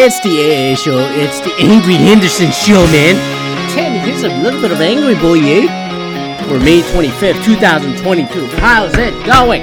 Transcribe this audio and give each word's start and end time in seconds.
It's 0.00 0.20
the 0.20 0.30
AA 0.30 0.76
show. 0.76 0.96
It's 1.18 1.40
the 1.40 1.52
Angry 1.58 1.94
Henderson 1.94 2.52
show, 2.52 2.86
man. 2.86 3.16
Ten 3.72 4.06
here's 4.06 4.22
a 4.22 4.28
little 4.44 4.60
bit 4.60 4.70
of 4.70 4.80
Angry 4.80 5.16
Boy, 5.16 5.40
eh? 5.40 6.44
For 6.44 6.60
May 6.60 6.82
25th, 6.82 7.44
2022. 7.44 8.46
How's 8.58 8.96
it 8.96 9.12
going? 9.26 9.60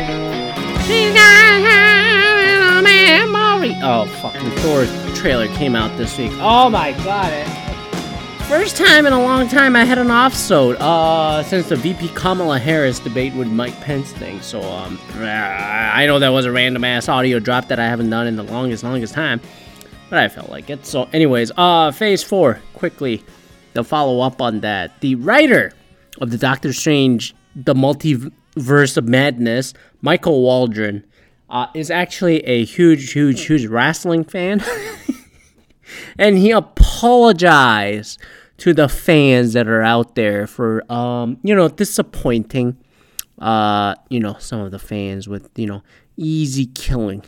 Oh, 3.81 4.05
fucking 4.21 4.51
Thor 4.57 4.85
trailer 5.15 5.47
came 5.55 5.73
out 5.73 5.97
this 5.97 6.17
week. 6.17 6.33
Oh 6.33 6.69
my 6.69 6.91
god. 6.91 7.31
It, 7.31 8.45
first 8.47 8.75
time 8.75 9.05
in 9.05 9.13
a 9.13 9.21
long 9.21 9.47
time 9.47 9.73
I 9.73 9.85
had 9.85 9.97
an 9.97 10.11
off-sode, 10.11 10.75
uh, 10.81 11.43
since 11.43 11.69
the 11.69 11.77
VP 11.77 12.09
Kamala 12.09 12.59
Harris 12.59 12.99
debate 12.99 13.33
with 13.35 13.47
Mike 13.47 13.79
Pence 13.79 14.11
thing. 14.11 14.41
So, 14.41 14.61
um, 14.61 14.99
I 15.13 16.05
know 16.07 16.19
that 16.19 16.29
was 16.29 16.45
a 16.45 16.51
random 16.51 16.83
ass 16.83 17.07
audio 17.07 17.39
drop 17.39 17.69
that 17.69 17.79
I 17.79 17.85
haven't 17.85 18.09
done 18.09 18.27
in 18.27 18.35
the 18.35 18.43
longest, 18.43 18.83
longest 18.83 19.13
time 19.13 19.39
but 20.09 20.19
I 20.19 20.27
felt 20.27 20.49
like 20.49 20.69
it. 20.69 20.85
So, 20.85 21.09
anyways, 21.13 21.51
uh, 21.57 21.91
phase 21.91 22.23
four, 22.23 22.61
quickly, 22.73 23.23
to 23.73 23.83
follow 23.83 24.21
up 24.21 24.41
on 24.41 24.61
that. 24.61 24.99
The 25.01 25.15
writer 25.15 25.73
of 26.21 26.31
the 26.31 26.37
Doctor 26.37 26.73
Strange, 26.73 27.35
the 27.55 27.73
multiverse 27.73 28.97
of 28.97 29.07
madness, 29.07 29.73
Michael 30.01 30.41
Waldron, 30.41 31.03
uh, 31.49 31.67
is 31.73 31.91
actually 31.91 32.39
a 32.45 32.65
huge, 32.65 33.11
huge, 33.11 33.45
huge 33.45 33.65
wrestling 33.65 34.23
fan. 34.23 34.63
and 36.17 36.37
he 36.37 36.51
apologized 36.51 38.19
to 38.57 38.73
the 38.73 38.87
fans 38.87 39.53
that 39.53 39.67
are 39.67 39.81
out 39.81 40.15
there 40.15 40.47
for, 40.47 40.89
um, 40.91 41.37
you 41.43 41.53
know, 41.53 41.67
disappointing, 41.67 42.77
uh, 43.39 43.95
you 44.09 44.19
know, 44.19 44.37
some 44.39 44.61
of 44.61 44.71
the 44.71 44.79
fans 44.79 45.27
with, 45.27 45.49
you 45.55 45.67
know, 45.67 45.83
easy 46.15 46.67
killing 46.67 47.23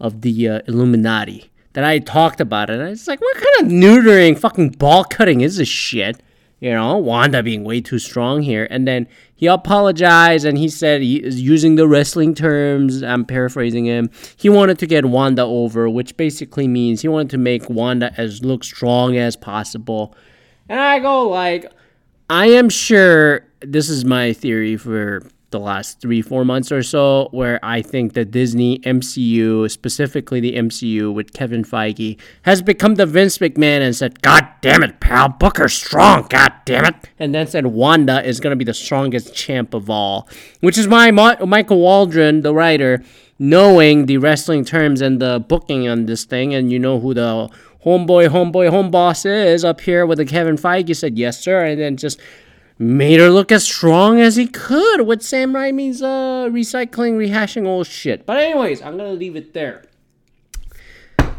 of 0.00 0.22
the 0.22 0.48
uh, 0.48 0.60
Illuminati 0.66 1.49
that 1.72 1.84
I 1.84 1.98
talked 1.98 2.40
about 2.40 2.70
it. 2.70 2.80
It's 2.80 3.06
like, 3.06 3.20
what 3.20 3.36
kind 3.36 3.66
of 3.66 3.72
neutering, 3.72 4.38
fucking 4.38 4.70
ball 4.70 5.04
cutting 5.04 5.40
is 5.40 5.56
this 5.56 5.68
shit? 5.68 6.22
You 6.60 6.72
know, 6.72 6.98
Wanda 6.98 7.42
being 7.42 7.64
way 7.64 7.80
too 7.80 7.98
strong 7.98 8.42
here. 8.42 8.68
And 8.70 8.86
then 8.86 9.08
he 9.34 9.46
apologized 9.46 10.44
and 10.44 10.58
he 10.58 10.68
said 10.68 11.00
he 11.00 11.16
is 11.16 11.40
using 11.40 11.76
the 11.76 11.88
wrestling 11.88 12.34
terms. 12.34 13.02
I'm 13.02 13.24
paraphrasing 13.24 13.86
him. 13.86 14.10
He 14.36 14.50
wanted 14.50 14.78
to 14.80 14.86
get 14.86 15.06
Wanda 15.06 15.42
over, 15.42 15.88
which 15.88 16.16
basically 16.18 16.68
means 16.68 17.00
he 17.00 17.08
wanted 17.08 17.30
to 17.30 17.38
make 17.38 17.70
Wanda 17.70 18.12
as 18.18 18.44
look 18.44 18.62
strong 18.62 19.16
as 19.16 19.36
possible. 19.36 20.14
And 20.68 20.78
I 20.78 20.98
go 20.98 21.28
like, 21.28 21.72
I 22.28 22.48
am 22.48 22.68
sure 22.68 23.46
this 23.60 23.88
is 23.88 24.04
my 24.04 24.34
theory 24.34 24.76
for 24.76 25.22
the 25.50 25.60
last 25.60 26.00
three, 26.00 26.22
four 26.22 26.44
months 26.44 26.70
or 26.70 26.82
so, 26.82 27.28
where 27.32 27.58
I 27.62 27.82
think 27.82 28.14
the 28.14 28.24
Disney 28.24 28.78
MCU, 28.80 29.70
specifically 29.70 30.40
the 30.40 30.54
MCU 30.54 31.12
with 31.12 31.32
Kevin 31.32 31.64
Feige, 31.64 32.18
has 32.42 32.62
become 32.62 32.94
the 32.94 33.06
Vince 33.06 33.38
McMahon 33.38 33.80
and 33.80 33.94
said, 33.94 34.22
God 34.22 34.46
damn 34.60 34.82
it, 34.82 35.00
pal, 35.00 35.28
Booker's 35.28 35.72
strong, 35.72 36.26
god 36.28 36.52
damn 36.64 36.84
it. 36.84 36.94
And 37.18 37.34
then 37.34 37.46
said 37.46 37.66
Wanda 37.66 38.24
is 38.26 38.40
going 38.40 38.52
to 38.52 38.56
be 38.56 38.64
the 38.64 38.74
strongest 38.74 39.34
champ 39.34 39.74
of 39.74 39.90
all, 39.90 40.28
which 40.60 40.78
is 40.78 40.88
why 40.88 41.10
Ma- 41.10 41.44
Michael 41.44 41.80
Waldron, 41.80 42.42
the 42.42 42.54
writer, 42.54 43.02
knowing 43.38 44.06
the 44.06 44.18
wrestling 44.18 44.64
terms 44.64 45.00
and 45.00 45.20
the 45.20 45.44
booking 45.48 45.88
on 45.88 46.06
this 46.06 46.24
thing, 46.24 46.54
and 46.54 46.70
you 46.70 46.78
know 46.78 47.00
who 47.00 47.14
the 47.14 47.48
homeboy, 47.84 48.28
homeboy, 48.28 48.70
home 48.70 48.90
boss 48.90 49.24
is 49.24 49.64
up 49.64 49.80
here 49.80 50.06
with 50.06 50.18
the 50.18 50.26
Kevin 50.26 50.56
Feige, 50.56 50.94
said, 50.94 51.18
Yes, 51.18 51.40
sir. 51.40 51.64
And 51.64 51.80
then 51.80 51.96
just 51.96 52.20
made 52.80 53.20
her 53.20 53.28
look 53.28 53.52
as 53.52 53.62
strong 53.62 54.22
as 54.22 54.36
he 54.36 54.46
could 54.46 55.02
with 55.02 55.20
Sam 55.22 55.52
Raimi's 55.52 56.02
uh, 56.02 56.48
recycling, 56.50 57.18
rehashing 57.18 57.66
old 57.66 57.86
shit. 57.86 58.24
But 58.24 58.38
anyways, 58.38 58.80
I'm 58.80 58.96
gonna 58.96 59.12
leave 59.12 59.36
it 59.36 59.52
there. 59.52 59.84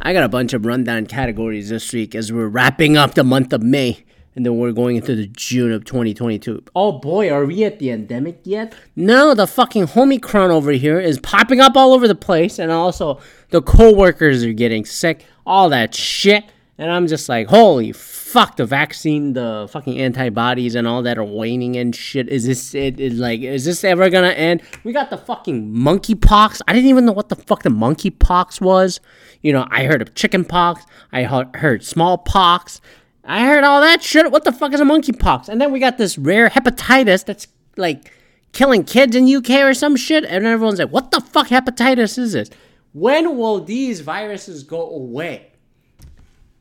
I 0.04 0.14
got 0.14 0.24
a 0.24 0.30
bunch 0.30 0.54
of 0.54 0.66
rundown 0.68 1.08
categories 1.08 1.70
this 1.70 1.92
week 1.94 2.14
as 2.14 2.32
we're 2.32 2.48
wrapping 2.48 2.96
up 2.96 3.16
the 3.16 3.24
month 3.24 3.54
of 3.54 3.64
May. 3.64 4.06
And 4.34 4.46
then 4.46 4.58
we're 4.58 4.72
going 4.72 4.96
into 4.96 5.14
the 5.14 5.28
June 5.28 5.74
of 5.74 5.84
2022. 5.84 6.64
Oh 6.74 6.94
boy, 6.94 7.30
are 7.30 7.46
we 7.46 7.66
at 7.66 7.80
the 7.80 7.90
endemic 7.90 8.40
yet? 8.44 8.74
No, 8.96 9.34
the 9.34 9.46
fucking 9.46 9.90
Omicron 9.96 10.52
over 10.52 10.72
here 10.72 11.00
is 11.00 11.20
popping 11.20 11.60
up 11.60 11.76
all 11.76 11.92
over 11.92 12.08
the 12.08 12.16
place. 12.16 12.58
And 12.58 12.72
also, 12.72 13.20
the 13.50 13.62
co-workers 13.62 14.46
are 14.46 14.54
getting 14.54 14.86
sick. 14.86 15.26
All 15.46 15.70
that 15.70 15.94
shit. 15.94 16.46
And 16.82 16.92
I'm 16.92 17.06
just 17.06 17.30
like, 17.30 17.48
holy 17.48 17.92
fuck, 17.92 18.56
the 18.56 18.66
vaccine, 18.66 19.34
the 19.34 19.70
fucking 19.70 20.00
antibodies 20.00 20.74
and 20.74 20.88
all 20.88 21.04
that 21.04 21.20
are 21.20 21.24
waning 21.24 21.76
and 21.76 21.96
shit. 21.96 22.28
Is 22.28 22.48
this 22.48 22.74
it? 22.74 23.00
Is 23.00 23.20
like, 23.20 23.42
is 23.42 23.66
this 23.66 23.84
ever 23.84 24.10
gonna 24.10 24.30
end? 24.30 24.64
We 24.84 24.92
got 24.92 25.12
the 25.12 25.18
fucking 25.20 25.76
monkeypox. 25.76 26.60
I 26.68 26.74
didn't 26.74 26.90
even 26.90 27.06
know 27.06 27.12
what 27.12 27.30
the 27.30 27.36
fuck 27.36 27.62
the 27.62 27.70
monkeypox 27.70 28.62
was. 28.62 29.00
You 29.44 29.54
know, 29.54 29.68
I 29.70 29.84
heard 29.84 30.02
of 30.02 30.16
chickenpox. 30.16 30.84
I 31.12 31.22
heard 31.22 31.84
smallpox. 31.84 32.82
I 33.26 33.46
heard 33.46 33.64
all 33.64 33.80
that 33.82 34.02
shit. 34.02 34.32
What 34.32 34.44
the 34.44 34.52
fuck 34.52 34.74
is 34.74 34.80
a 34.80 34.84
monkeypox? 34.84 35.50
And 35.50 35.62
then 35.62 35.72
we 35.72 35.80
got 35.80 36.00
this 36.00 36.18
rare 36.18 36.50
hepatitis 36.50 37.24
that's 37.24 37.48
like 37.78 38.12
killing 38.54 38.86
kids 38.86 39.16
in 39.16 39.32
UK 39.32 39.62
or 39.62 39.76
some 39.76 39.96
shit. 39.96 40.26
And 40.26 40.48
everyone's 40.48 40.80
like, 40.80 40.90
what 40.90 41.12
the 41.12 41.22
fuck 41.22 41.50
hepatitis 41.50 42.18
is 42.18 42.34
this? 42.34 42.50
When 42.94 43.38
will 43.38 43.64
these 43.64 44.00
viruses 44.00 44.64
go 44.64 44.90
away? 44.90 45.51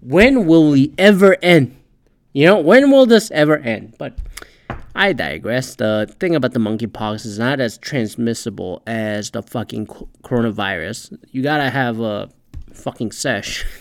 When 0.00 0.46
will 0.46 0.70
we 0.70 0.92
ever 0.98 1.36
end? 1.42 1.76
You 2.32 2.46
know, 2.46 2.58
when 2.58 2.90
will 2.90 3.06
this 3.06 3.30
ever 3.30 3.58
end? 3.58 3.94
But 3.98 4.18
I 4.94 5.12
digress. 5.12 5.74
The 5.74 6.14
thing 6.18 6.34
about 6.34 6.52
the 6.52 6.60
monkeypox 6.60 7.26
is 7.26 7.38
not 7.38 7.60
as 7.60 7.78
transmissible 7.78 8.82
as 8.86 9.30
the 9.30 9.42
fucking 9.42 9.86
coronavirus. 10.22 11.18
You 11.30 11.42
gotta 11.42 11.70
have 11.70 12.00
a 12.00 12.28
fucking 12.72 13.12
sesh. 13.12 13.64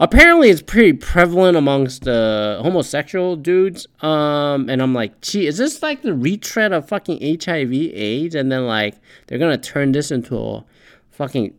Apparently, 0.00 0.48
it's 0.48 0.62
pretty 0.62 0.94
prevalent 0.94 1.58
amongst 1.58 2.04
the 2.04 2.58
homosexual 2.62 3.36
dudes. 3.36 3.86
Um, 4.00 4.70
and 4.70 4.80
I'm 4.80 4.94
like, 4.94 5.20
gee, 5.20 5.46
is 5.46 5.58
this 5.58 5.82
like 5.82 6.00
the 6.00 6.14
retread 6.14 6.72
of 6.72 6.88
fucking 6.88 7.18
HIV/AIDS? 7.20 8.34
And 8.34 8.50
then 8.50 8.66
like 8.66 8.96
they're 9.26 9.38
gonna 9.38 9.58
turn 9.58 9.92
this 9.92 10.10
into 10.10 10.38
a 10.38 10.64
fucking 11.10 11.52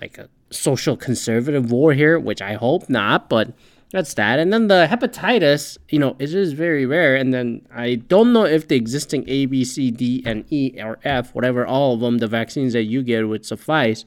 like 0.00 0.18
a 0.18 0.28
social 0.50 0.96
conservative 0.96 1.70
war 1.70 1.92
here, 1.92 2.18
which 2.18 2.42
I 2.42 2.54
hope 2.54 2.88
not, 2.88 3.28
but 3.28 3.52
that's 3.92 4.14
that. 4.14 4.38
And 4.38 4.52
then 4.52 4.68
the 4.68 4.86
hepatitis, 4.88 5.78
you 5.88 5.98
know, 5.98 6.16
it 6.18 6.32
is 6.32 6.52
very 6.52 6.86
rare. 6.86 7.16
And 7.16 7.34
then 7.34 7.66
I 7.74 7.96
don't 7.96 8.32
know 8.32 8.44
if 8.44 8.68
the 8.68 8.76
existing 8.76 9.24
A, 9.28 9.46
B, 9.46 9.64
C, 9.64 9.90
D, 9.90 10.22
and 10.24 10.44
E 10.52 10.80
or 10.80 10.98
F, 11.04 11.34
whatever, 11.34 11.66
all 11.66 11.94
of 11.94 12.00
them, 12.00 12.18
the 12.18 12.28
vaccines 12.28 12.72
that 12.74 12.84
you 12.84 13.02
get 13.02 13.28
would 13.28 13.44
suffice. 13.44 14.04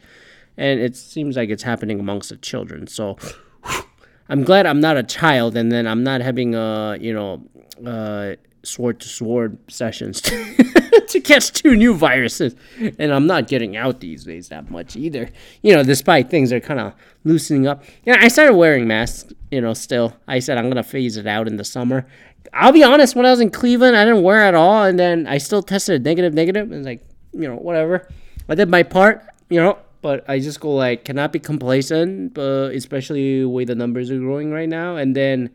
And 0.57 0.79
it 0.79 0.95
seems 0.95 1.35
like 1.35 1.49
it's 1.49 1.63
happening 1.63 1.99
amongst 1.99 2.29
the 2.29 2.37
children. 2.37 2.87
So 2.87 3.17
I'm 4.29 4.43
glad 4.43 4.65
I'm 4.65 4.79
not 4.79 4.95
a 4.95 5.03
child 5.03 5.57
and 5.57 5.71
then 5.71 5.85
I'm 5.85 6.03
not 6.03 6.21
having 6.21 6.55
a, 6.55 6.97
you 6.99 7.13
know, 7.13 7.43
uh, 7.85 8.35
sword 8.63 9.01
to 9.01 9.09
sword 9.09 9.57
sessions 9.67 10.21
to 11.07 11.19
catch 11.19 11.51
two 11.51 11.75
new 11.75 11.93
viruses. 11.93 12.55
And 12.99 13.13
I'm 13.13 13.27
not 13.27 13.47
getting 13.47 13.75
out 13.75 13.99
these 13.99 14.23
days 14.23 14.49
that 14.49 14.69
much 14.69 14.95
either. 14.95 15.29
You 15.61 15.73
know, 15.75 15.83
despite 15.83 16.29
things 16.29 16.51
are 16.51 16.59
kind 16.59 16.79
of 16.79 16.93
loosening 17.23 17.67
up. 17.67 17.83
Yeah, 18.05 18.17
I 18.19 18.27
started 18.27 18.55
wearing 18.55 18.87
masks, 18.87 19.33
you 19.51 19.61
know, 19.61 19.73
still. 19.73 20.15
I 20.27 20.39
said 20.39 20.57
I'm 20.57 20.65
going 20.65 20.75
to 20.75 20.83
phase 20.83 21.17
it 21.17 21.27
out 21.27 21.47
in 21.47 21.57
the 21.57 21.63
summer. 21.63 22.05
I'll 22.51 22.71
be 22.71 22.83
honest, 22.83 23.15
when 23.15 23.25
I 23.25 23.31
was 23.31 23.39
in 23.39 23.49
Cleveland, 23.49 23.95
I 23.95 24.05
didn't 24.05 24.23
wear 24.23 24.41
at 24.41 24.53
all. 24.53 24.83
And 24.83 24.99
then 24.99 25.27
I 25.27 25.37
still 25.37 25.63
tested 25.63 26.03
negative, 26.03 26.33
negative. 26.33 26.71
And 26.71 26.85
like, 26.85 27.03
you 27.31 27.47
know, 27.47 27.55
whatever. 27.55 28.07
I 28.49 28.55
did 28.55 28.69
my 28.69 28.83
part, 28.83 29.25
you 29.49 29.59
know, 29.59 29.77
but 30.01 30.29
I 30.29 30.39
just 30.39 30.59
go 30.59 30.75
like, 30.75 31.05
cannot 31.05 31.31
be 31.31 31.39
complacent, 31.39 32.37
uh, 32.37 32.69
especially 32.73 33.39
the 33.41 33.49
way 33.49 33.63
the 33.63 33.75
numbers 33.75 34.11
are 34.11 34.19
growing 34.19 34.51
right 34.51 34.67
now. 34.67 34.97
And 34.97 35.15
then, 35.15 35.49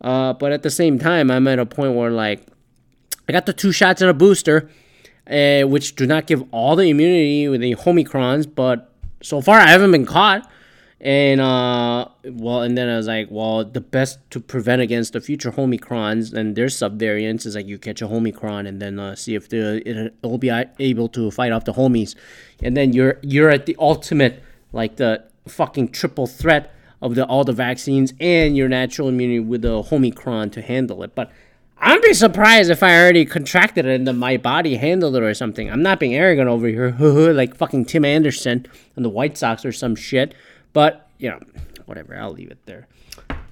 uh, 0.00 0.32
but 0.34 0.52
at 0.52 0.62
the 0.62 0.70
same 0.70 0.98
time, 0.98 1.30
I'm 1.30 1.48
at 1.48 1.58
a 1.58 1.66
point 1.66 1.94
where 1.94 2.10
like 2.10 2.46
I 3.30 3.32
got 3.32 3.46
the 3.46 3.52
two 3.52 3.70
shots 3.70 4.02
and 4.02 4.10
a 4.10 4.14
booster, 4.14 4.68
uh, 5.30 5.60
which 5.62 5.94
do 5.94 6.04
not 6.04 6.26
give 6.26 6.42
all 6.50 6.74
the 6.74 6.90
immunity 6.90 7.46
with 7.46 7.60
the 7.60 7.76
Omicrons, 7.76 8.52
but 8.52 8.92
so 9.22 9.40
far 9.40 9.60
I 9.60 9.68
haven't 9.68 9.92
been 9.92 10.04
caught. 10.04 10.50
And 11.00 11.40
uh, 11.40 12.08
well, 12.24 12.62
and 12.62 12.76
then 12.76 12.88
I 12.88 12.96
was 12.96 13.06
like, 13.06 13.28
well, 13.30 13.64
the 13.64 13.80
best 13.80 14.18
to 14.32 14.40
prevent 14.40 14.82
against 14.82 15.12
the 15.12 15.20
future 15.20 15.52
Omicrons 15.52 16.32
and 16.32 16.56
their 16.56 16.66
subvariants 16.66 17.46
is 17.46 17.54
like 17.54 17.68
you 17.68 17.78
catch 17.78 18.02
a 18.02 18.06
Omicron 18.06 18.66
and 18.66 18.82
then 18.82 18.98
uh, 18.98 19.14
see 19.14 19.36
if 19.36 19.48
the 19.48 19.80
it, 19.88 20.14
will 20.24 20.36
be 20.36 20.50
able 20.80 21.08
to 21.10 21.30
fight 21.30 21.52
off 21.52 21.64
the 21.64 21.74
homies, 21.74 22.16
and 22.64 22.76
then 22.76 22.92
you're 22.92 23.20
you're 23.22 23.48
at 23.48 23.66
the 23.66 23.76
ultimate 23.78 24.42
like 24.72 24.96
the 24.96 25.22
fucking 25.46 25.90
triple 25.90 26.26
threat 26.26 26.74
of 27.00 27.14
the 27.14 27.24
all 27.26 27.44
the 27.44 27.52
vaccines 27.52 28.12
and 28.18 28.56
your 28.56 28.68
natural 28.68 29.08
immunity 29.08 29.38
with 29.38 29.62
the 29.62 29.84
Omicron 29.92 30.50
to 30.50 30.60
handle 30.60 31.04
it. 31.04 31.14
But 31.14 31.30
I'd 31.82 32.02
be 32.02 32.12
surprised 32.12 32.70
if 32.70 32.82
I 32.82 33.00
already 33.00 33.24
contracted 33.24 33.86
it 33.86 33.94
and 33.94 34.06
then 34.06 34.18
my 34.18 34.36
body 34.36 34.76
handled 34.76 35.16
it 35.16 35.22
or 35.22 35.32
something. 35.34 35.70
I'm 35.70 35.82
not 35.82 35.98
being 35.98 36.14
arrogant 36.14 36.48
over 36.48 36.66
here, 36.66 36.90
like 37.32 37.56
fucking 37.56 37.86
Tim 37.86 38.04
Anderson 38.04 38.66
and 38.96 39.04
the 39.04 39.08
White 39.08 39.38
Sox 39.38 39.64
or 39.64 39.72
some 39.72 39.96
shit. 39.96 40.34
But 40.72 41.08
you 41.18 41.30
know, 41.30 41.40
whatever. 41.90 42.16
I'll 42.16 42.32
leave 42.32 42.50
it 42.50 42.64
there. 42.66 42.86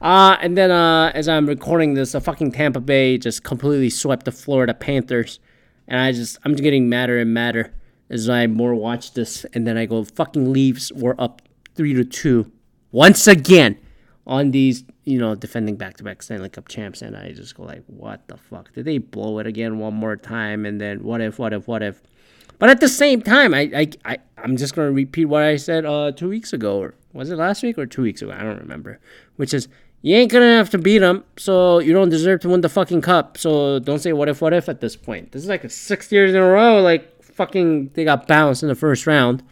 Uh, 0.01 0.37
and 0.41 0.57
then 0.57 0.71
uh, 0.71 1.11
as 1.15 1.29
I'm 1.29 1.47
recording 1.47 1.95
this, 1.95 2.13
the 2.13 2.21
fucking 2.21 2.53
Tampa 2.53 2.81
Bay 2.81 3.19
just 3.19 3.43
completely 3.43 3.91
swept 3.91 4.25
the 4.25 4.33
Florida 4.33 4.73
Panthers, 4.73 5.41
and 5.89 6.01
I 6.01 6.13
just 6.13 6.39
I'm 6.45 6.53
just 6.53 6.63
getting 6.63 6.89
madder 6.89 7.19
and 7.19 7.35
madder 7.35 7.75
as 8.09 8.29
I 8.29 8.47
more 8.47 8.75
watch 8.75 9.13
this, 9.15 9.45
and 9.53 9.67
then 9.67 9.77
I 9.77 9.87
go 9.87 10.05
fucking 10.05 10.53
Leafs 10.53 10.93
were 10.93 11.21
up 11.21 11.43
three 11.75 11.95
to 11.95 12.05
two 12.05 12.51
once 12.93 13.27
again 13.27 13.79
on 14.27 14.53
these, 14.53 14.85
you 15.09 15.19
know, 15.19 15.35
defending 15.35 15.77
back-to-back 15.77 16.23
Stanley 16.23 16.51
Cup 16.51 16.69
champs, 16.69 17.01
and 17.01 17.17
I 17.17 17.33
just 17.33 17.57
go 17.57 17.63
like, 17.63 17.83
what 17.87 18.29
the 18.29 18.37
fuck? 18.37 18.73
Did 18.75 18.85
they 18.85 18.99
blow 18.99 19.39
it 19.39 19.47
again 19.47 19.79
one 19.79 19.95
more 19.95 20.17
time? 20.17 20.67
And 20.67 20.79
then 20.79 21.03
what 21.03 21.23
if, 21.23 21.39
what 21.39 21.55
if, 21.55 21.67
what 21.67 21.83
if? 21.83 22.03
But 22.59 22.69
at 22.69 22.81
the 22.81 22.89
same 22.89 23.23
time, 23.23 23.55
I, 23.55 23.71
I, 23.75 23.89
I 24.05 24.19
I'm 24.37 24.57
just 24.57 24.75
gonna 24.75 24.91
repeat 24.91 25.25
what 25.25 25.43
I 25.43 25.57
said 25.57 25.87
uh 25.87 26.13
two 26.13 26.29
weeks 26.29 26.53
ago, 26.53 26.79
or 26.79 26.95
was 27.13 27.31
it 27.31 27.37
last 27.37 27.63
week 27.63 27.79
or 27.79 27.87
two 27.87 28.03
weeks 28.03 28.21
ago? 28.21 28.33
I 28.33 28.43
don't 28.43 28.59
remember. 28.59 29.01
Which 29.37 29.55
is 29.55 29.69
you 30.03 30.15
ain't 30.15 30.31
gonna 30.31 30.57
have 30.57 30.69
to 30.71 30.79
beat 30.79 30.99
them, 30.99 31.25
so 31.37 31.79
you 31.79 31.93
don't 31.93 32.11
deserve 32.11 32.41
to 32.41 32.49
win 32.49 32.61
the 32.61 32.69
fucking 32.69 33.01
cup. 33.01 33.39
So 33.39 33.79
don't 33.79 34.01
say 34.01 34.13
what 34.13 34.29
if, 34.29 34.43
what 34.43 34.53
if 34.53 34.69
at 34.69 34.81
this 34.81 34.97
point. 34.97 35.33
This 35.33 35.43
is 35.43 35.49
like 35.49 35.71
six 35.71 36.13
years 36.13 36.35
in 36.35 36.43
a 36.43 36.51
row, 36.51 36.83
like 36.83 37.23
fucking 37.23 37.91
they 37.95 38.05
got 38.05 38.27
bounced 38.27 38.63
in 38.63 38.69
the 38.69 38.75
first 38.75 39.07
round, 39.07 39.43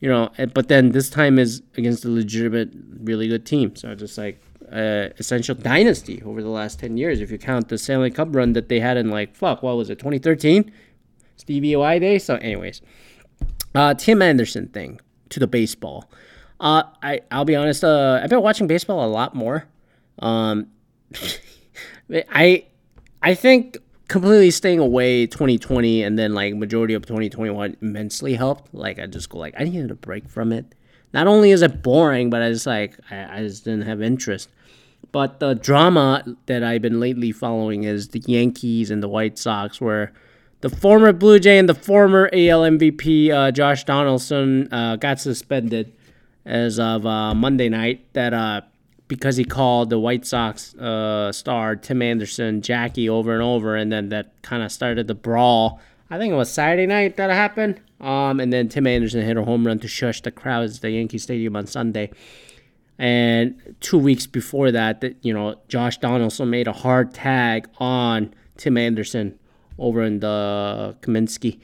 you 0.00 0.08
know. 0.08 0.30
But 0.54 0.68
then 0.68 0.92
this 0.92 1.10
time 1.10 1.38
is 1.38 1.62
against 1.76 2.04
a 2.06 2.08
legitimate, 2.08 2.70
really 3.02 3.28
good 3.28 3.44
team. 3.44 3.76
So 3.76 3.92
I 3.92 3.94
just 3.94 4.16
like 4.16 4.40
uh, 4.72 5.08
essential 5.18 5.54
dynasty 5.54 6.22
over 6.24 6.42
the 6.42 6.48
last 6.48 6.80
ten 6.80 6.96
years, 6.96 7.20
if 7.20 7.30
you 7.30 7.38
count 7.38 7.68
the 7.68 7.78
Stanley 7.78 8.10
Cup 8.10 8.28
run 8.30 8.52
that 8.54 8.68
they 8.68 8.80
had 8.80 8.96
in 8.96 9.10
like 9.10 9.34
fuck, 9.34 9.62
what 9.62 9.76
was 9.76 9.90
it, 9.90 9.98
2013, 9.98 10.70
Stevie 11.36 11.76
Y 11.76 11.98
day. 11.98 12.18
So, 12.18 12.36
anyways, 12.36 12.82
uh, 13.74 13.94
Tim 13.94 14.22
Anderson 14.22 14.68
thing 14.68 15.00
to 15.30 15.40
the 15.40 15.46
baseball. 15.46 16.10
Uh, 16.60 16.84
I 17.02 17.20
I'll 17.30 17.44
be 17.44 17.56
honest. 17.56 17.84
Uh, 17.84 18.20
I've 18.22 18.30
been 18.30 18.42
watching 18.42 18.66
baseball 18.66 19.04
a 19.04 19.10
lot 19.10 19.34
more. 19.34 19.66
Um, 20.18 20.68
I 22.10 22.64
I 23.22 23.34
think 23.34 23.78
completely 24.08 24.50
staying 24.50 24.78
away 24.78 25.26
2020 25.26 26.02
and 26.02 26.18
then 26.18 26.32
like 26.32 26.54
majority 26.54 26.94
of 26.94 27.04
2021 27.06 27.76
immensely 27.82 28.34
helped. 28.34 28.72
Like 28.72 28.98
I 28.98 29.06
just 29.06 29.28
go 29.28 29.38
like 29.38 29.54
I 29.58 29.64
needed 29.64 29.90
a 29.90 29.94
break 29.94 30.28
from 30.28 30.52
it. 30.52 30.74
Not 31.16 31.28
only 31.28 31.50
is 31.50 31.62
it 31.62 31.82
boring, 31.82 32.28
but 32.28 32.42
I 32.42 32.52
just 32.52 32.66
like 32.66 32.98
I, 33.10 33.38
I 33.38 33.42
just 33.42 33.64
didn't 33.64 33.86
have 33.86 34.02
interest. 34.02 34.50
But 35.12 35.40
the 35.40 35.54
drama 35.54 36.22
that 36.44 36.62
I've 36.62 36.82
been 36.82 37.00
lately 37.00 37.32
following 37.32 37.84
is 37.84 38.08
the 38.08 38.22
Yankees 38.26 38.90
and 38.90 39.02
the 39.02 39.08
White 39.08 39.38
Sox, 39.38 39.80
where 39.80 40.12
the 40.60 40.68
former 40.68 41.14
Blue 41.14 41.38
Jay 41.38 41.56
and 41.56 41.70
the 41.70 41.74
former 41.74 42.28
AL 42.34 42.60
MVP 42.60 43.30
uh, 43.30 43.50
Josh 43.50 43.84
Donaldson 43.84 44.70
uh, 44.70 44.96
got 44.96 45.18
suspended 45.18 45.90
as 46.44 46.78
of 46.78 47.06
uh, 47.06 47.34
Monday 47.34 47.70
night. 47.70 48.04
That 48.12 48.34
uh, 48.34 48.60
because 49.08 49.38
he 49.38 49.46
called 49.46 49.88
the 49.88 49.98
White 49.98 50.26
Sox 50.26 50.74
uh, 50.74 51.32
star 51.32 51.76
Tim 51.76 52.02
Anderson 52.02 52.60
Jackie 52.60 53.08
over 53.08 53.32
and 53.32 53.42
over, 53.42 53.74
and 53.74 53.90
then 53.90 54.10
that 54.10 54.32
kind 54.42 54.62
of 54.62 54.70
started 54.70 55.06
the 55.06 55.14
brawl. 55.14 55.80
I 56.10 56.18
think 56.18 56.34
it 56.34 56.36
was 56.36 56.52
Saturday 56.52 56.84
night 56.84 57.16
that 57.16 57.30
happened. 57.30 57.80
Um, 58.00 58.40
and 58.40 58.52
then 58.52 58.68
Tim 58.68 58.86
Anderson 58.86 59.22
hit 59.22 59.36
a 59.36 59.44
home 59.44 59.66
run 59.66 59.78
to 59.80 59.88
shush 59.88 60.20
the 60.20 60.30
crowds 60.30 60.76
at 60.76 60.82
the 60.82 60.90
Yankee 60.90 61.18
Stadium 61.18 61.56
on 61.56 61.66
Sunday. 61.66 62.10
And 62.98 63.76
two 63.80 63.98
weeks 63.98 64.26
before 64.26 64.70
that, 64.70 65.00
that 65.00 65.16
you 65.22 65.32
know, 65.32 65.60
Josh 65.68 65.98
Donaldson 65.98 66.50
made 66.50 66.66
a 66.66 66.72
hard 66.72 67.12
tag 67.12 67.68
on 67.78 68.34
Tim 68.56 68.76
Anderson 68.76 69.38
over 69.78 70.02
in 70.02 70.20
the 70.20 70.96
Comiskey, 71.02 71.60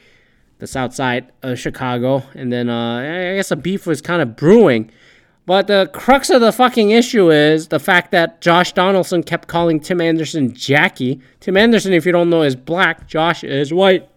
the 0.58 0.66
south 0.66 0.94
side 0.94 1.32
of 1.42 1.58
Chicago. 1.58 2.22
And 2.34 2.52
then 2.52 2.68
uh, 2.68 2.98
I 2.98 3.36
guess 3.36 3.50
a 3.50 3.56
beef 3.56 3.86
was 3.86 4.00
kind 4.02 4.20
of 4.20 4.36
brewing. 4.36 4.90
But 5.44 5.66
the 5.66 5.90
crux 5.92 6.30
of 6.30 6.40
the 6.40 6.52
fucking 6.52 6.90
issue 6.90 7.30
is 7.30 7.68
the 7.68 7.80
fact 7.80 8.12
that 8.12 8.40
Josh 8.40 8.72
Donaldson 8.72 9.22
kept 9.24 9.48
calling 9.48 9.80
Tim 9.80 10.00
Anderson 10.00 10.54
Jackie. 10.54 11.20
Tim 11.40 11.56
Anderson, 11.56 11.92
if 11.92 12.06
you 12.06 12.12
don't 12.12 12.30
know, 12.30 12.42
is 12.42 12.54
black. 12.54 13.08
Josh 13.08 13.42
is 13.42 13.72
white. 13.72 14.08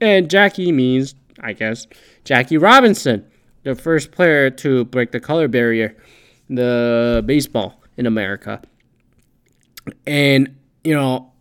And 0.00 0.30
Jackie 0.30 0.72
means, 0.72 1.14
I 1.42 1.52
guess, 1.52 1.86
Jackie 2.24 2.58
Robinson, 2.58 3.26
the 3.64 3.74
first 3.74 4.12
player 4.12 4.50
to 4.50 4.84
break 4.86 5.12
the 5.12 5.20
color 5.20 5.48
barrier, 5.48 5.96
the 6.48 7.22
baseball 7.26 7.82
in 7.96 8.06
America. 8.06 8.62
And, 10.06 10.56
you 10.84 10.94
know, 10.94 11.32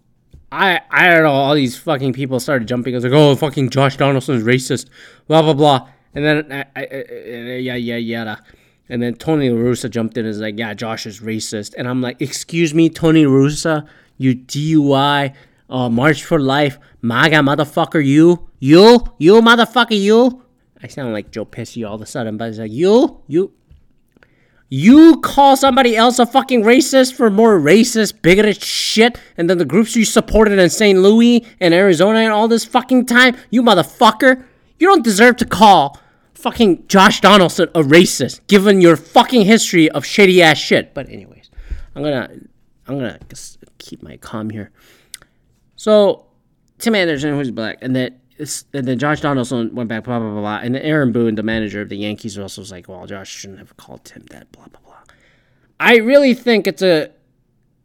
I 0.51 0.81
I 0.89 1.13
don't 1.13 1.23
know, 1.23 1.31
all 1.31 1.55
these 1.55 1.77
fucking 1.77 2.13
people 2.13 2.39
started 2.39 2.67
jumping. 2.67 2.93
I 2.93 2.97
was 2.97 3.03
like, 3.03 3.13
oh, 3.13 3.35
fucking 3.35 3.69
Josh 3.69 3.97
Donaldson's 3.97 4.43
racist, 4.43 4.89
blah, 5.27 5.41
blah, 5.41 5.53
blah. 5.53 5.89
And 6.13 6.25
then, 6.25 6.51
I, 6.51 6.65
I, 6.75 6.87
I, 6.91 7.55
yeah, 7.57 7.75
yeah, 7.75 7.95
yeah. 7.95 8.35
And 8.89 9.01
then 9.01 9.15
Tony 9.15 9.49
La 9.49 9.57
Russa 9.57 9.89
jumped 9.89 10.17
in 10.17 10.25
and 10.25 10.27
was 10.27 10.39
like, 10.39 10.59
yeah, 10.59 10.73
Josh 10.73 11.05
is 11.05 11.21
racist. 11.21 11.73
And 11.77 11.87
I'm 11.87 12.01
like, 12.01 12.21
excuse 12.21 12.73
me, 12.73 12.89
Tony 12.89 13.25
La 13.25 13.31
Russa, 13.31 13.87
you 14.17 14.35
DUI, 14.35 15.33
uh, 15.71 15.89
March 15.89 16.23
for 16.23 16.39
Life, 16.39 16.77
MAGA 17.01 17.37
motherfucker, 17.37 18.05
you, 18.05 18.49
you, 18.59 19.03
you 19.17 19.41
motherfucker, 19.41 19.99
you. 19.99 20.43
I 20.83 20.87
sound 20.87 21.13
like 21.13 21.31
Joe 21.31 21.45
Pesci 21.45 21.87
all 21.87 21.95
of 21.95 22.01
a 22.01 22.05
sudden, 22.05 22.37
but 22.37 22.49
it's 22.49 22.59
like, 22.59 22.71
you, 22.71 23.21
you, 23.27 23.53
you 24.69 25.19
call 25.21 25.55
somebody 25.55 25.95
else 25.95 26.19
a 26.19 26.25
fucking 26.25 26.63
racist 26.63 27.13
for 27.13 27.29
more 27.29 27.59
racist, 27.59 28.21
bigoted 28.21 28.61
shit, 28.61 29.19
and 29.37 29.49
then 29.49 29.57
the 29.57 29.65
groups 29.65 29.95
you 29.95 30.05
supported 30.05 30.59
in 30.59 30.69
St. 30.69 30.99
Louis 30.99 31.45
and 31.59 31.73
Arizona 31.73 32.19
and 32.19 32.31
all 32.31 32.47
this 32.47 32.65
fucking 32.65 33.05
time, 33.05 33.35
you 33.49 33.61
motherfucker, 33.63 34.43
you 34.79 34.87
don't 34.87 35.03
deserve 35.03 35.37
to 35.37 35.45
call 35.45 35.99
fucking 36.33 36.87
Josh 36.87 37.21
Donaldson 37.21 37.69
a 37.75 37.81
racist, 37.81 38.45
given 38.47 38.81
your 38.81 38.97
fucking 38.97 39.45
history 39.45 39.89
of 39.89 40.05
shady 40.05 40.41
ass 40.41 40.57
shit. 40.57 40.93
But 40.93 41.09
anyways, 41.09 41.51
I'm 41.95 42.03
gonna 42.03 42.29
I'm 42.87 42.97
gonna 42.97 43.19
keep 43.77 44.01
my 44.01 44.17
calm 44.17 44.49
here. 44.49 44.71
So 45.81 46.27
Tim 46.77 46.93
Anderson, 46.93 47.33
who's 47.33 47.49
black, 47.49 47.79
and 47.81 47.95
then 47.95 48.19
and 48.37 48.87
then 48.87 48.99
Josh 48.99 49.21
Donaldson 49.21 49.73
went 49.73 49.89
back, 49.89 50.03
blah 50.03 50.19
blah 50.19 50.29
blah 50.29 50.41
blah, 50.41 50.59
and 50.61 50.77
Aaron 50.77 51.11
Boone, 51.11 51.33
the 51.33 51.41
manager 51.41 51.81
of 51.81 51.89
the 51.89 51.97
Yankees, 51.97 52.37
also 52.37 52.61
was 52.61 52.71
like, 52.71 52.87
"Well, 52.87 53.07
Josh 53.07 53.31
shouldn't 53.31 53.57
have 53.57 53.75
called 53.77 54.05
Tim 54.05 54.23
that." 54.29 54.51
Blah 54.51 54.67
blah 54.67 54.79
blah. 54.85 54.99
I 55.79 55.95
really 55.97 56.35
think 56.35 56.67
it's 56.67 56.83
a 56.83 57.09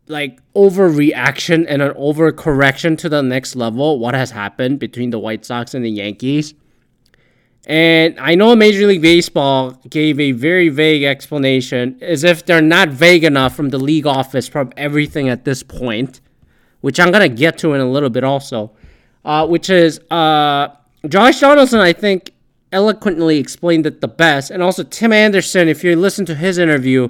like 0.08 0.38
overreaction 0.52 1.64
and 1.66 1.80
an 1.80 1.94
overcorrection 1.94 2.98
to 2.98 3.08
the 3.08 3.22
next 3.22 3.56
level. 3.56 3.98
What 3.98 4.14
has 4.14 4.30
happened 4.30 4.78
between 4.78 5.08
the 5.08 5.18
White 5.18 5.46
Sox 5.46 5.72
and 5.72 5.82
the 5.82 5.90
Yankees? 5.90 6.52
And 7.66 8.20
I 8.20 8.34
know 8.34 8.54
Major 8.54 8.86
League 8.86 9.00
Baseball 9.00 9.70
gave 9.88 10.20
a 10.20 10.32
very 10.32 10.68
vague 10.68 11.02
explanation, 11.02 11.96
as 12.02 12.24
if 12.24 12.44
they're 12.44 12.60
not 12.60 12.90
vague 12.90 13.24
enough 13.24 13.56
from 13.56 13.70
the 13.70 13.78
league 13.78 14.06
office 14.06 14.46
from 14.46 14.70
everything 14.76 15.30
at 15.30 15.46
this 15.46 15.62
point, 15.62 16.20
which 16.80 17.00
I'm 17.00 17.10
going 17.10 17.28
to 17.28 17.34
get 17.34 17.58
to 17.58 17.74
in 17.74 17.80
a 17.80 17.90
little 17.90 18.10
bit 18.10 18.24
also, 18.24 18.72
uh, 19.24 19.46
which 19.46 19.70
is 19.70 20.00
uh, 20.10 20.68
Josh 21.08 21.40
Donaldson, 21.40 21.80
I 21.80 21.92
think, 21.92 22.32
eloquently 22.72 23.38
explained 23.38 23.86
it 23.86 24.00
the 24.00 24.08
best. 24.08 24.50
And 24.50 24.62
also 24.62 24.82
Tim 24.82 25.12
Anderson, 25.12 25.68
if 25.68 25.82
you 25.82 25.96
listen 25.96 26.24
to 26.26 26.34
his 26.34 26.58
interview, 26.58 27.08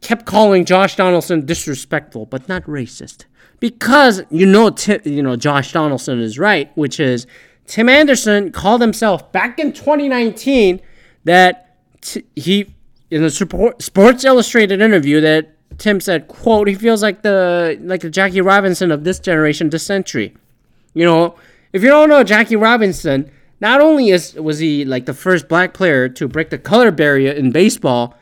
kept 0.00 0.26
calling 0.26 0.64
Josh 0.64 0.96
Donaldson 0.96 1.46
disrespectful, 1.46 2.26
but 2.26 2.48
not 2.48 2.64
racist. 2.64 3.24
Because 3.60 4.22
you 4.30 4.46
know, 4.46 4.74
you 5.04 5.22
know 5.22 5.36
Josh 5.36 5.72
Donaldson 5.72 6.20
is 6.20 6.38
right, 6.38 6.70
which 6.76 6.98
is 6.98 7.26
Tim 7.66 7.88
Anderson 7.88 8.50
called 8.50 8.80
himself 8.80 9.30
back 9.32 9.58
in 9.58 9.72
2019 9.72 10.80
that 11.24 11.76
t- 12.00 12.24
he 12.34 12.74
in 13.10 13.22
a 13.22 13.30
Sports 13.30 14.24
Illustrated 14.24 14.80
interview 14.80 15.20
that 15.20 15.54
Tim 15.78 16.00
said, 16.00 16.28
"quote 16.28 16.68
He 16.68 16.74
feels 16.74 17.02
like 17.02 17.22
the 17.22 17.78
like 17.82 18.00
the 18.00 18.10
Jackie 18.10 18.40
Robinson 18.40 18.90
of 18.90 19.04
this 19.04 19.18
generation, 19.18 19.70
this 19.70 19.84
century." 19.86 20.34
You 20.94 21.04
know, 21.04 21.34
if 21.72 21.82
you 21.82 21.88
don't 21.88 22.08
know 22.08 22.22
Jackie 22.22 22.56
Robinson, 22.56 23.30
not 23.60 23.80
only 23.80 24.10
is 24.10 24.34
was 24.34 24.58
he 24.58 24.84
like 24.84 25.06
the 25.06 25.14
first 25.14 25.48
black 25.48 25.74
player 25.74 26.08
to 26.08 26.28
break 26.28 26.50
the 26.50 26.58
color 26.58 26.90
barrier 26.90 27.32
in 27.32 27.52
baseball, 27.52 28.16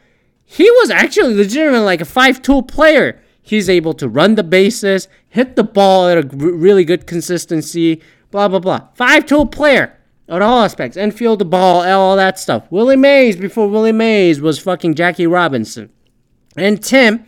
he 0.44 0.70
was 0.70 0.90
actually 0.90 1.34
legitimately 1.34 1.84
like 1.84 2.00
a 2.00 2.04
five-tool 2.04 2.64
player. 2.64 3.20
He's 3.42 3.68
able 3.68 3.94
to 3.94 4.08
run 4.08 4.34
the 4.34 4.44
bases, 4.44 5.08
hit 5.28 5.56
the 5.56 5.64
ball 5.64 6.08
at 6.08 6.18
a 6.18 6.36
really 6.36 6.84
good 6.84 7.06
consistency, 7.06 8.02
blah, 8.30 8.48
blah, 8.48 8.58
blah. 8.58 8.88
Five 8.94 9.26
tool 9.26 9.46
player 9.46 9.96
at 10.28 10.42
all 10.42 10.62
aspects. 10.62 10.96
Infield, 10.96 11.38
the 11.40 11.44
ball, 11.44 11.82
all 11.82 12.16
that 12.16 12.38
stuff. 12.38 12.70
Willie 12.70 12.96
Mays 12.96 13.36
before 13.36 13.68
Willie 13.68 13.92
Mays 13.92 14.40
was 14.40 14.58
fucking 14.58 14.94
Jackie 14.94 15.26
Robinson. 15.26 15.90
And 16.56 16.82
Tim, 16.82 17.24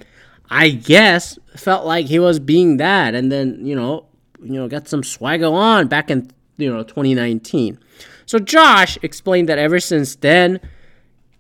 I 0.55 0.69
guess, 0.69 1.39
felt 1.57 1.87
like 1.87 2.05
he 2.07 2.19
was 2.19 2.39
being 2.39 2.77
that 2.77 3.15
and 3.15 3.33
then, 3.33 3.65
you 3.65 3.75
know, 3.75 4.05
you 4.43 4.53
know, 4.53 4.69
got 4.69 4.87
some 4.87 5.03
swagger 5.03 5.47
on 5.47 5.89
back 5.89 6.11
in, 6.11 6.31
you 6.59 6.71
know, 6.71 6.83
2019. 6.83 7.79
So 8.27 8.39
Josh 8.39 8.99
explained 9.01 9.49
that 9.49 9.57
ever 9.57 9.81
since 9.81 10.15
then, 10.15 10.61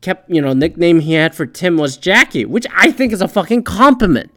kept, 0.00 0.30
you 0.30 0.40
know, 0.40 0.54
nickname 0.54 1.00
he 1.00 1.12
had 1.12 1.34
for 1.34 1.44
Tim 1.44 1.76
was 1.76 1.98
Jackie, 1.98 2.46
which 2.46 2.66
I 2.74 2.90
think 2.90 3.12
is 3.12 3.20
a 3.20 3.28
fucking 3.28 3.64
compliment. 3.64 4.32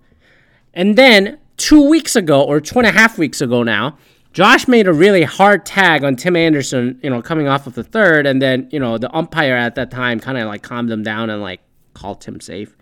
And 0.74 0.98
then 0.98 1.38
two 1.55 1.88
weeks 1.88 2.17
ago, 2.17 2.44
or 2.44 2.60
two 2.60 2.77
and 2.77 2.88
a 2.88 2.91
half 2.91 3.17
weeks 3.17 3.39
ago 3.39 3.63
now, 3.63 3.98
Josh 4.34 4.67
made 4.67 4.88
a 4.88 4.94
really 4.94 5.24
hard 5.24 5.65
tag 5.65 6.03
on 6.03 6.17
Tim 6.17 6.36
Anderson, 6.36 7.00
you 7.01 7.10
know, 7.10 7.22
coming 7.22 7.48
off 7.48 7.65
of 7.65 7.75
the 7.75 7.84
third, 7.84 8.27
and 8.27 8.41
then, 8.41 8.67
you 8.74 8.79
know, 8.82 8.98
the 8.98 9.10
umpire 9.15 9.55
at 9.55 9.75
that 9.75 9.89
time 9.89 10.20
kind 10.20 10.38
of 10.38 10.48
like 10.48 10.63
calmed 10.63 10.91
him 10.91 11.01
down 11.01 11.29
and 11.29 11.41
like 11.41 11.62
called 11.94 12.20
Tim 12.20 12.41
safe. 12.41 12.75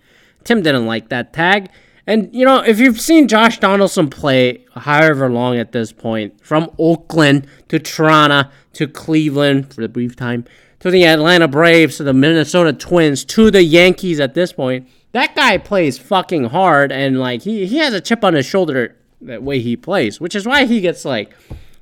Tim 0.45 0.61
didn't 0.61 0.85
like 0.85 1.09
that 1.09 1.33
tag. 1.33 1.69
And, 2.05 2.33
you 2.35 2.43
know, 2.43 2.59
if 2.59 2.79
you've 2.79 2.99
seen 2.99 3.27
Josh 3.27 3.59
Donaldson 3.59 4.09
play 4.09 4.65
however 4.75 5.29
long 5.29 5.57
at 5.57 5.71
this 5.71 5.93
point, 5.93 6.43
from 6.45 6.69
Oakland 6.77 7.47
to 7.69 7.79
Toronto 7.79 8.49
to 8.73 8.87
Cleveland 8.87 9.73
for 9.73 9.81
the 9.81 9.87
brief 9.87 10.15
time 10.15 10.43
to 10.79 10.91
the 10.91 11.05
Atlanta 11.05 11.47
Braves, 11.47 11.97
to 11.97 12.03
the 12.03 12.13
Minnesota 12.13 12.73
Twins, 12.73 13.23
to 13.23 13.49
the 13.49 13.63
Yankees 13.63 14.19
at 14.19 14.33
this 14.33 14.51
point. 14.51 14.89
That 15.13 15.33
guy 15.33 15.57
plays 15.57 15.97
fucking 15.97 16.45
hard 16.45 16.91
and 16.91 17.19
like 17.19 17.43
he, 17.43 17.65
he 17.65 17.77
has 17.77 17.93
a 17.93 18.01
chip 18.01 18.23
on 18.23 18.33
his 18.33 18.45
shoulder 18.45 18.97
that 19.21 19.43
way 19.43 19.59
he 19.59 19.77
plays, 19.77 20.19
which 20.19 20.35
is 20.35 20.45
why 20.45 20.65
he 20.65 20.81
gets 20.81 21.05
like 21.05 21.33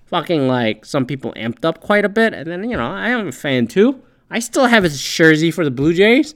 fucking 0.05 0.47
like 0.47 0.85
some 0.85 1.07
people 1.07 1.33
amped 1.35 1.65
up 1.65 1.81
quite 1.81 2.05
a 2.05 2.09
bit. 2.09 2.35
And 2.35 2.45
then, 2.51 2.69
you 2.69 2.77
know, 2.77 2.85
I 2.85 3.09
am 3.09 3.29
a 3.29 3.31
fan 3.31 3.65
too. 3.65 4.03
I 4.29 4.37
still 4.37 4.67
have 4.67 4.83
his 4.83 5.01
jersey 5.01 5.49
for 5.49 5.63
the 5.63 5.71
Blue 5.71 5.93
Jays. 5.93 6.35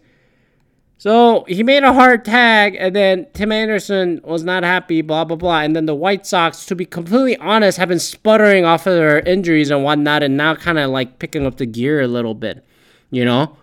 So 0.97 1.43
he 1.47 1.61
made 1.61 1.83
a 1.83 1.93
hard 1.93 2.23
tag, 2.23 2.75
and 2.79 2.95
then 2.95 3.27
Tim 3.33 3.51
Anderson 3.51 4.21
was 4.23 4.43
not 4.43 4.63
happy, 4.63 5.01
blah, 5.01 5.25
blah, 5.25 5.35
blah. 5.35 5.59
And 5.59 5.75
then 5.75 5.85
the 5.85 5.95
White 5.95 6.25
Sox, 6.25 6.65
to 6.67 6.75
be 6.75 6.85
completely 6.85 7.37
honest, 7.37 7.77
have 7.77 7.89
been 7.89 7.99
sputtering 7.99 8.63
off 8.63 8.87
of 8.87 8.95
their 8.95 9.19
injuries 9.19 9.71
and 9.71 9.83
whatnot, 9.83 10.23
and 10.23 10.37
now 10.37 10.55
kind 10.55 10.79
of 10.79 10.89
like 10.89 11.19
picking 11.19 11.45
up 11.45 11.57
the 11.57 11.65
gear 11.65 12.01
a 12.01 12.07
little 12.07 12.33
bit, 12.33 12.65
you 13.11 13.25
know? 13.25 13.57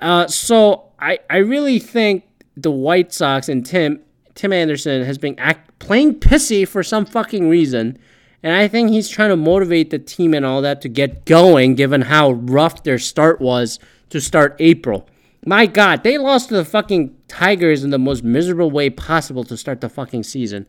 Uh, 0.00 0.26
so 0.26 0.86
I, 0.98 1.18
I 1.28 1.36
really 1.36 1.78
think 1.78 2.24
the 2.56 2.70
White 2.70 3.12
Sox 3.12 3.48
and 3.48 3.64
Tim 3.64 4.00
Tim 4.34 4.52
Anderson 4.52 5.04
has 5.04 5.16
been 5.16 5.38
act, 5.38 5.78
playing 5.78 6.18
pissy 6.18 6.66
for 6.66 6.82
some 6.82 7.06
fucking 7.06 7.48
reason. 7.48 7.98
And 8.42 8.52
I 8.52 8.68
think 8.68 8.90
he's 8.90 9.08
trying 9.08 9.30
to 9.30 9.36
motivate 9.36 9.90
the 9.90 9.98
team 9.98 10.34
and 10.34 10.44
all 10.44 10.60
that 10.62 10.80
to 10.82 10.88
get 10.88 11.24
going, 11.24 11.76
given 11.76 12.02
how 12.02 12.32
rough 12.32 12.82
their 12.82 12.98
start 12.98 13.40
was 13.40 13.78
to 14.10 14.20
start 14.20 14.56
April. 14.58 15.08
My 15.46 15.66
God, 15.66 16.04
they 16.04 16.16
lost 16.16 16.48
to 16.48 16.54
the 16.54 16.64
fucking 16.64 17.14
Tigers 17.28 17.84
in 17.84 17.90
the 17.90 17.98
most 17.98 18.24
miserable 18.24 18.70
way 18.70 18.88
possible 18.88 19.44
to 19.44 19.56
start 19.56 19.80
the 19.80 19.88
fucking 19.88 20.22
season. 20.22 20.66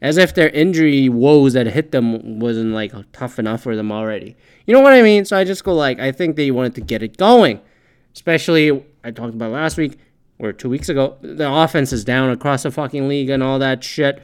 As 0.00 0.16
if 0.16 0.34
their 0.34 0.48
injury 0.50 1.08
woes 1.08 1.52
that 1.52 1.66
hit 1.66 1.92
them 1.92 2.40
wasn't 2.40 2.72
like 2.72 2.92
tough 3.12 3.38
enough 3.38 3.62
for 3.62 3.76
them 3.76 3.90
already. 3.92 4.36
You 4.66 4.74
know 4.74 4.80
what 4.80 4.92
I 4.92 5.02
mean? 5.02 5.24
So 5.24 5.36
I 5.36 5.44
just 5.44 5.64
go 5.64 5.74
like, 5.74 6.00
I 6.00 6.12
think 6.12 6.36
they 6.36 6.50
wanted 6.50 6.74
to 6.76 6.80
get 6.80 7.02
it 7.02 7.16
going. 7.16 7.60
Especially, 8.12 8.84
I 9.04 9.10
talked 9.10 9.34
about 9.34 9.52
last 9.52 9.76
week 9.76 9.98
or 10.38 10.52
two 10.52 10.68
weeks 10.68 10.88
ago, 10.88 11.16
the 11.20 11.50
offense 11.50 11.92
is 11.92 12.04
down 12.04 12.30
across 12.30 12.64
the 12.64 12.70
fucking 12.70 13.08
league 13.08 13.30
and 13.30 13.42
all 13.42 13.58
that 13.60 13.84
shit. 13.84 14.22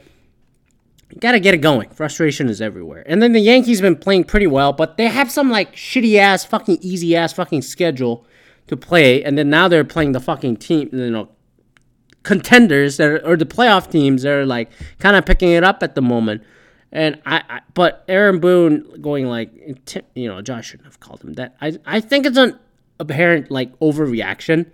gotta 1.19 1.39
get 1.39 1.53
it 1.53 1.59
going. 1.59 1.89
Frustration 1.89 2.49
is 2.49 2.61
everywhere. 2.61 3.03
And 3.05 3.21
then 3.21 3.31
the 3.31 3.39
Yankees 3.39 3.79
been 3.79 3.95
playing 3.95 4.25
pretty 4.25 4.47
well, 4.47 4.73
but 4.73 4.97
they 4.97 5.07
have 5.07 5.31
some 5.31 5.49
like 5.49 5.75
shitty 5.75 6.17
ass, 6.17 6.43
fucking 6.43 6.79
easy 6.81 7.15
ass 7.15 7.31
fucking 7.31 7.61
schedule 7.61 8.25
to 8.69 8.77
play, 8.77 9.23
and 9.23 9.37
then 9.37 9.49
now 9.49 9.67
they're 9.67 9.83
playing 9.83 10.13
the 10.13 10.19
fucking 10.19 10.57
team, 10.57 10.89
you 10.93 11.09
know, 11.09 11.29
contenders 12.23 12.97
that 12.97 13.07
are, 13.07 13.25
or 13.25 13.35
the 13.35 13.45
playoff 13.45 13.89
teams 13.91 14.23
that 14.23 14.31
are 14.31 14.45
like 14.45 14.69
kind 14.99 15.15
of 15.15 15.25
picking 15.25 15.51
it 15.51 15.63
up 15.63 15.83
at 15.83 15.95
the 15.95 16.01
moment. 16.01 16.43
And 16.91 17.21
I, 17.25 17.43
I, 17.49 17.61
but 17.73 18.03
Aaron 18.07 18.39
Boone 18.39 19.01
going 19.01 19.25
like, 19.27 19.51
you 20.15 20.27
know, 20.27 20.41
Josh 20.41 20.67
shouldn't 20.67 20.87
have 20.87 20.99
called 20.99 21.21
him 21.21 21.33
that. 21.33 21.55
I, 21.61 21.77
I 21.85 21.99
think 21.99 22.25
it's 22.25 22.37
an 22.37 22.57
apparent 22.99 23.51
like 23.51 23.77
overreaction. 23.79 24.69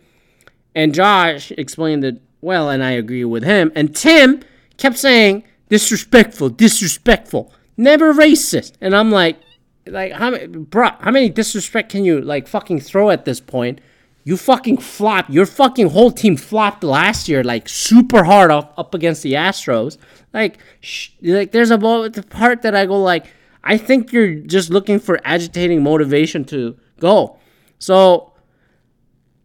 And 0.73 0.93
Josh 0.93 1.51
explained 1.51 2.03
it 2.03 2.21
well, 2.41 2.69
and 2.69 2.83
I 2.83 2.91
agree 2.91 3.25
with 3.25 3.43
him. 3.43 3.71
And 3.75 3.95
Tim 3.95 4.41
kept 4.77 4.97
saying 4.97 5.43
disrespectful, 5.69 6.49
disrespectful, 6.49 7.53
never 7.77 8.13
racist. 8.13 8.73
And 8.81 8.95
I'm 8.95 9.11
like, 9.11 9.37
like 9.87 10.11
how 10.13 10.31
many 10.31 10.47
bro 10.47 10.89
how 10.99 11.11
many 11.11 11.29
disrespect 11.29 11.91
can 11.91 12.05
you 12.05 12.21
like 12.21 12.47
fucking 12.47 12.79
throw 12.79 13.09
at 13.09 13.25
this 13.25 13.39
point? 13.39 13.81
You 14.23 14.37
fucking 14.37 14.77
flopped 14.77 15.29
your 15.29 15.45
fucking 15.45 15.89
whole 15.89 16.11
team 16.11 16.35
flopped 16.35 16.83
last 16.83 17.29
year 17.29 17.43
like 17.43 17.69
super 17.69 18.23
hard 18.23 18.49
up, 18.49 18.73
up 18.77 18.95
against 18.95 19.21
the 19.21 19.33
astros. 19.33 19.97
Like 20.33 20.57
sh- 20.81 21.09
like 21.21 21.51
there's 21.51 21.71
a 21.71 21.77
the 21.77 22.25
part 22.29 22.63
that 22.63 22.75
i 22.75 22.85
go 22.85 23.01
like 23.01 23.27
i 23.63 23.77
think 23.77 24.11
you're 24.11 24.35
just 24.35 24.69
looking 24.69 24.99
for 24.99 25.19
agitating 25.23 25.83
motivation 25.83 26.43
to 26.45 26.75
go. 26.99 27.37
So 27.77 28.33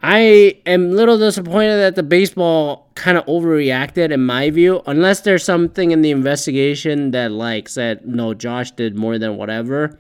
i 0.02 0.58
am 0.64 0.86
a 0.86 0.94
little 0.94 1.18
disappointed 1.18 1.76
that 1.76 1.94
the 1.94 2.02
baseball 2.02 2.90
kind 2.94 3.18
of 3.18 3.26
overreacted 3.26 4.10
in 4.10 4.24
my 4.24 4.48
view 4.48 4.80
unless 4.86 5.20
there's 5.20 5.44
something 5.44 5.90
in 5.90 6.00
the 6.00 6.10
investigation 6.10 7.10
that 7.10 7.30
like 7.30 7.68
said 7.68 8.06
no 8.06 8.32
josh 8.32 8.70
did 8.70 8.96
more 8.96 9.18
than 9.18 9.36
whatever 9.36 9.98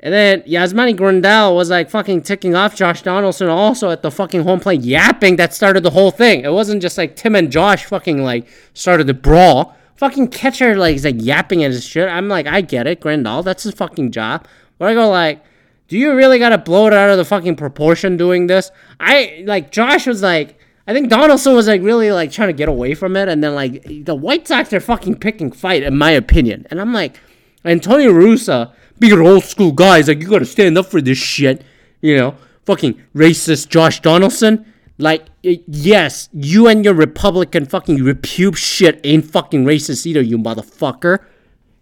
and 0.00 0.14
then 0.14 0.42
Yasmani 0.42 0.96
Grandal 0.96 1.56
was 1.56 1.70
like 1.70 1.90
fucking 1.90 2.22
ticking 2.22 2.54
off 2.54 2.76
Josh 2.76 3.02
Donaldson 3.02 3.48
also 3.48 3.90
at 3.90 4.02
the 4.02 4.10
fucking 4.10 4.42
home 4.42 4.60
plate 4.60 4.82
yapping 4.82 5.36
that 5.36 5.52
started 5.52 5.82
the 5.82 5.90
whole 5.90 6.10
thing. 6.10 6.42
It 6.42 6.52
wasn't 6.52 6.82
just 6.82 6.96
like 6.96 7.16
Tim 7.16 7.34
and 7.34 7.50
Josh 7.50 7.84
fucking 7.84 8.22
like 8.22 8.46
started 8.74 9.06
the 9.06 9.14
brawl. 9.14 9.76
Fucking 9.96 10.28
catcher 10.28 10.76
like 10.76 10.96
is 10.96 11.04
like 11.04 11.16
yapping 11.18 11.64
at 11.64 11.72
his 11.72 11.84
shit. 11.84 12.08
I'm 12.08 12.28
like, 12.28 12.46
I 12.46 12.60
get 12.60 12.86
it, 12.86 13.00
Grandal, 13.00 13.42
that's 13.42 13.64
his 13.64 13.74
fucking 13.74 14.12
job. 14.12 14.46
But 14.78 14.90
I 14.90 14.94
go 14.94 15.10
like, 15.10 15.42
do 15.88 15.98
you 15.98 16.14
really 16.14 16.38
gotta 16.38 16.58
blow 16.58 16.86
it 16.86 16.92
out 16.92 17.10
of 17.10 17.16
the 17.16 17.24
fucking 17.24 17.56
proportion 17.56 18.16
doing 18.16 18.46
this? 18.46 18.70
I 19.00 19.42
like 19.46 19.72
Josh 19.72 20.06
was 20.06 20.22
like 20.22 20.58
I 20.88 20.94
think 20.94 21.10
Donaldson 21.10 21.54
was 21.54 21.68
like 21.68 21.82
really 21.82 22.10
like 22.12 22.32
trying 22.32 22.48
to 22.48 22.54
get 22.54 22.70
away 22.70 22.94
from 22.94 23.14
it, 23.14 23.28
and 23.28 23.44
then 23.44 23.54
like 23.54 23.84
the 24.06 24.14
White 24.14 24.48
Sox 24.48 24.72
are 24.72 24.80
fucking 24.80 25.16
picking 25.16 25.52
fight, 25.52 25.82
in 25.82 25.98
my 25.98 26.10
opinion. 26.12 26.66
And 26.70 26.80
I'm 26.80 26.94
like, 26.94 27.20
Tony 27.64 28.06
La 28.06 28.12
Russa 28.12 28.72
being 28.98 29.12
an 29.12 29.20
old 29.20 29.44
school 29.44 29.72
guy 29.72 29.98
is 29.98 30.08
like, 30.08 30.20
you 30.20 30.28
gotta 30.28 30.44
stand 30.44 30.78
up 30.78 30.86
for 30.86 31.00
this 31.00 31.18
shit. 31.18 31.62
You 32.00 32.16
know, 32.16 32.34
fucking 32.64 33.00
racist 33.14 33.68
Josh 33.68 34.00
Donaldson. 34.00 34.72
Like, 34.98 35.26
yes, 35.42 36.28
you 36.32 36.66
and 36.66 36.84
your 36.84 36.94
Republican 36.94 37.66
fucking 37.66 37.98
repube 37.98 38.56
shit 38.56 39.00
ain't 39.04 39.24
fucking 39.24 39.64
racist 39.64 40.06
either, 40.06 40.20
you 40.20 40.38
motherfucker. 40.38 41.20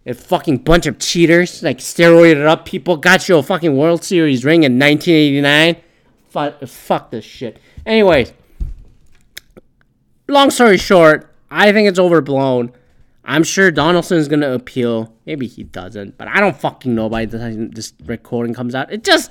A 0.05 0.15
fucking 0.15 0.59
bunch 0.59 0.87
of 0.87 0.99
cheaters, 0.99 1.63
like 1.63 1.79
steroided 1.79 2.47
up 2.47 2.67
people, 2.67 2.97
got 2.97 3.29
you 3.29 3.39
a 3.39 3.43
fucking 3.43 3.77
World 3.77 4.05
Series 4.05 4.45
ring 4.45 4.63
in 4.63 4.79
1989. 4.79 5.77
Fuck, 6.29 6.67
fuck 6.69 7.11
this 7.11 7.25
shit. 7.25 7.59
Anyways, 7.85 8.33
long 10.29 10.51
story 10.51 10.77
short, 10.77 11.35
I 11.51 11.73
think 11.73 11.89
it's 11.89 11.99
overblown. 11.99 12.73
I'm 13.27 13.43
sure 13.43 13.71
Donaldson's 13.71 14.29
gonna 14.29 14.53
appeal. 14.53 15.13
Maybe 15.27 15.47
he 15.47 15.65
doesn't, 15.65 16.17
but 16.17 16.29
I 16.29 16.41
don't 16.41 16.57
fucking 16.57 16.95
know 16.95 17.09
by 17.09 17.27
the 17.27 17.39
time 17.39 17.71
this 17.71 17.93
recording 18.05 18.55
comes 18.55 18.75
out. 18.75 18.93
It 18.93 19.05
just, 19.05 19.31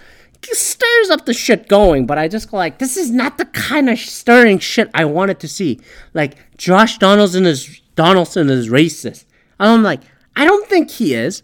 stirs 0.54 1.10
up 1.10 1.25
the 1.25 1.34
shit 1.34 1.68
going, 1.68 2.06
but 2.06 2.18
I 2.18 2.28
just 2.28 2.52
go 2.52 2.58
like, 2.58 2.78
this 2.78 2.98
is 2.98 3.10
not 3.10 3.38
the 3.38 3.46
kind 3.46 3.90
of 3.90 3.98
stirring 3.98 4.60
shit 4.60 4.90
I 4.94 5.06
wanted 5.06 5.40
to 5.40 5.48
see. 5.48 5.80
Like 6.14 6.58
Josh 6.58 6.98
Donaldson 6.98 7.46
is 7.46 7.82
Donaldson 7.96 8.50
is 8.50 8.70
racist. 8.70 9.25
I'm 9.60 9.84
like, 9.84 10.02
I 10.36 10.46
don't 10.46 10.68
think 10.68 10.92
he 10.92 11.14
is. 11.14 11.42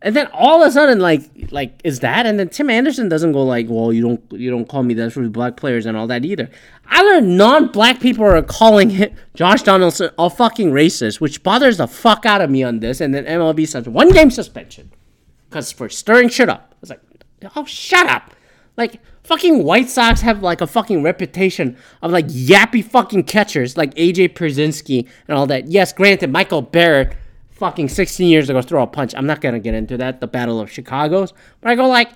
And 0.00 0.14
then 0.14 0.28
all 0.32 0.62
of 0.62 0.68
a 0.68 0.70
sudden, 0.70 1.00
like, 1.00 1.22
like 1.50 1.80
is 1.82 2.00
that? 2.00 2.24
And 2.26 2.38
then 2.38 2.48
Tim 2.48 2.70
Anderson 2.70 3.08
doesn't 3.08 3.32
go 3.32 3.42
like, 3.42 3.66
well, 3.68 3.92
you 3.92 4.02
don't, 4.02 4.32
you 4.32 4.50
don't 4.50 4.68
call 4.68 4.82
me 4.82 4.94
that 4.94 5.12
for 5.12 5.28
black 5.28 5.56
players 5.56 5.86
and 5.86 5.96
all 5.96 6.06
that 6.06 6.24
either. 6.24 6.48
Other 6.90 7.20
non-black 7.20 8.00
people 8.00 8.24
are 8.24 8.40
calling 8.42 9.14
Josh 9.34 9.62
Donaldson 9.62 10.10
a 10.18 10.30
fucking 10.30 10.70
racist, 10.70 11.20
which 11.20 11.42
bothers 11.42 11.78
the 11.78 11.88
fuck 11.88 12.24
out 12.24 12.40
of 12.40 12.50
me 12.50 12.62
on 12.62 12.80
this. 12.80 13.00
And 13.00 13.12
then 13.12 13.24
MLB 13.24 13.66
says 13.66 13.88
one 13.88 14.10
game 14.10 14.30
suspension 14.30 14.92
because 15.48 15.72
for 15.72 15.88
stirring 15.88 16.28
shit 16.28 16.48
up. 16.48 16.74
It's 16.80 16.90
like, 16.90 17.00
oh, 17.56 17.64
shut 17.64 18.06
up! 18.06 18.34
Like, 18.76 19.00
fucking 19.24 19.62
White 19.64 19.90
Sox 19.90 20.22
have 20.22 20.42
like 20.42 20.60
a 20.60 20.66
fucking 20.66 21.02
reputation 21.02 21.76
of 22.00 22.10
like 22.10 22.28
yappy 22.28 22.82
fucking 22.84 23.24
catchers 23.24 23.76
like 23.76 23.94
AJ 23.94 24.34
Pierzynski 24.34 25.08
and 25.28 25.36
all 25.36 25.46
that. 25.46 25.68
Yes, 25.68 25.92
granted, 25.92 26.32
Michael 26.32 26.62
Barrett 26.62 27.16
fucking 27.58 27.88
16 27.88 28.28
years 28.28 28.48
ago 28.48 28.62
throw 28.62 28.82
a 28.82 28.86
punch. 28.86 29.14
I'm 29.14 29.26
not 29.26 29.40
gonna 29.40 29.58
get 29.58 29.74
into 29.74 29.96
that, 29.98 30.20
the 30.20 30.26
Battle 30.26 30.60
of 30.60 30.70
Chicago's. 30.70 31.32
But 31.60 31.70
I 31.70 31.74
go 31.74 31.86
like, 31.86 32.10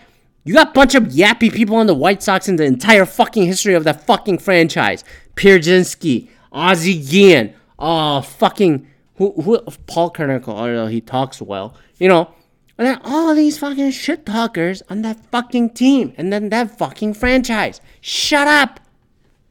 you 0.44 0.54
got 0.54 0.68
a 0.68 0.72
bunch 0.72 0.94
of 0.94 1.04
yappy 1.04 1.52
people 1.52 1.76
on 1.76 1.86
the 1.86 1.94
White 1.94 2.22
Sox 2.22 2.48
in 2.48 2.56
the 2.56 2.64
entire 2.64 3.06
fucking 3.06 3.44
history 3.44 3.74
of 3.74 3.84
that 3.84 4.06
fucking 4.06 4.38
franchise. 4.38 5.04
Pierzynski, 5.36 6.28
Ozzie 6.50 7.00
Guillen, 7.00 7.54
uh, 7.78 8.20
fucking 8.22 8.86
who, 9.16 9.32
who, 9.42 9.60
Paul 9.86 10.12
Konerko, 10.12 10.48
although 10.48 10.86
he 10.86 11.00
talks 11.00 11.40
well, 11.40 11.74
you 11.98 12.08
know. 12.08 12.32
And 12.78 12.86
then 12.86 13.00
all 13.04 13.34
these 13.34 13.58
fucking 13.58 13.90
shit 13.92 14.26
talkers 14.26 14.82
on 14.88 15.02
that 15.02 15.24
fucking 15.30 15.70
team 15.70 16.14
and 16.16 16.32
then 16.32 16.48
that 16.48 16.76
fucking 16.76 17.14
franchise. 17.14 17.80
Shut 18.00 18.48
up. 18.48 18.80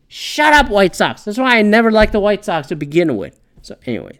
Shut 0.07 0.53
up, 0.53 0.69
White 0.69 0.95
Sox. 0.95 1.23
That's 1.23 1.37
why 1.37 1.57
I 1.57 1.61
never 1.61 1.91
liked 1.91 2.11
the 2.11 2.19
White 2.19 2.43
Sox 2.43 2.67
to 2.67 2.75
begin 2.75 3.15
with. 3.15 3.39
So, 3.61 3.77
anyways. 3.85 4.19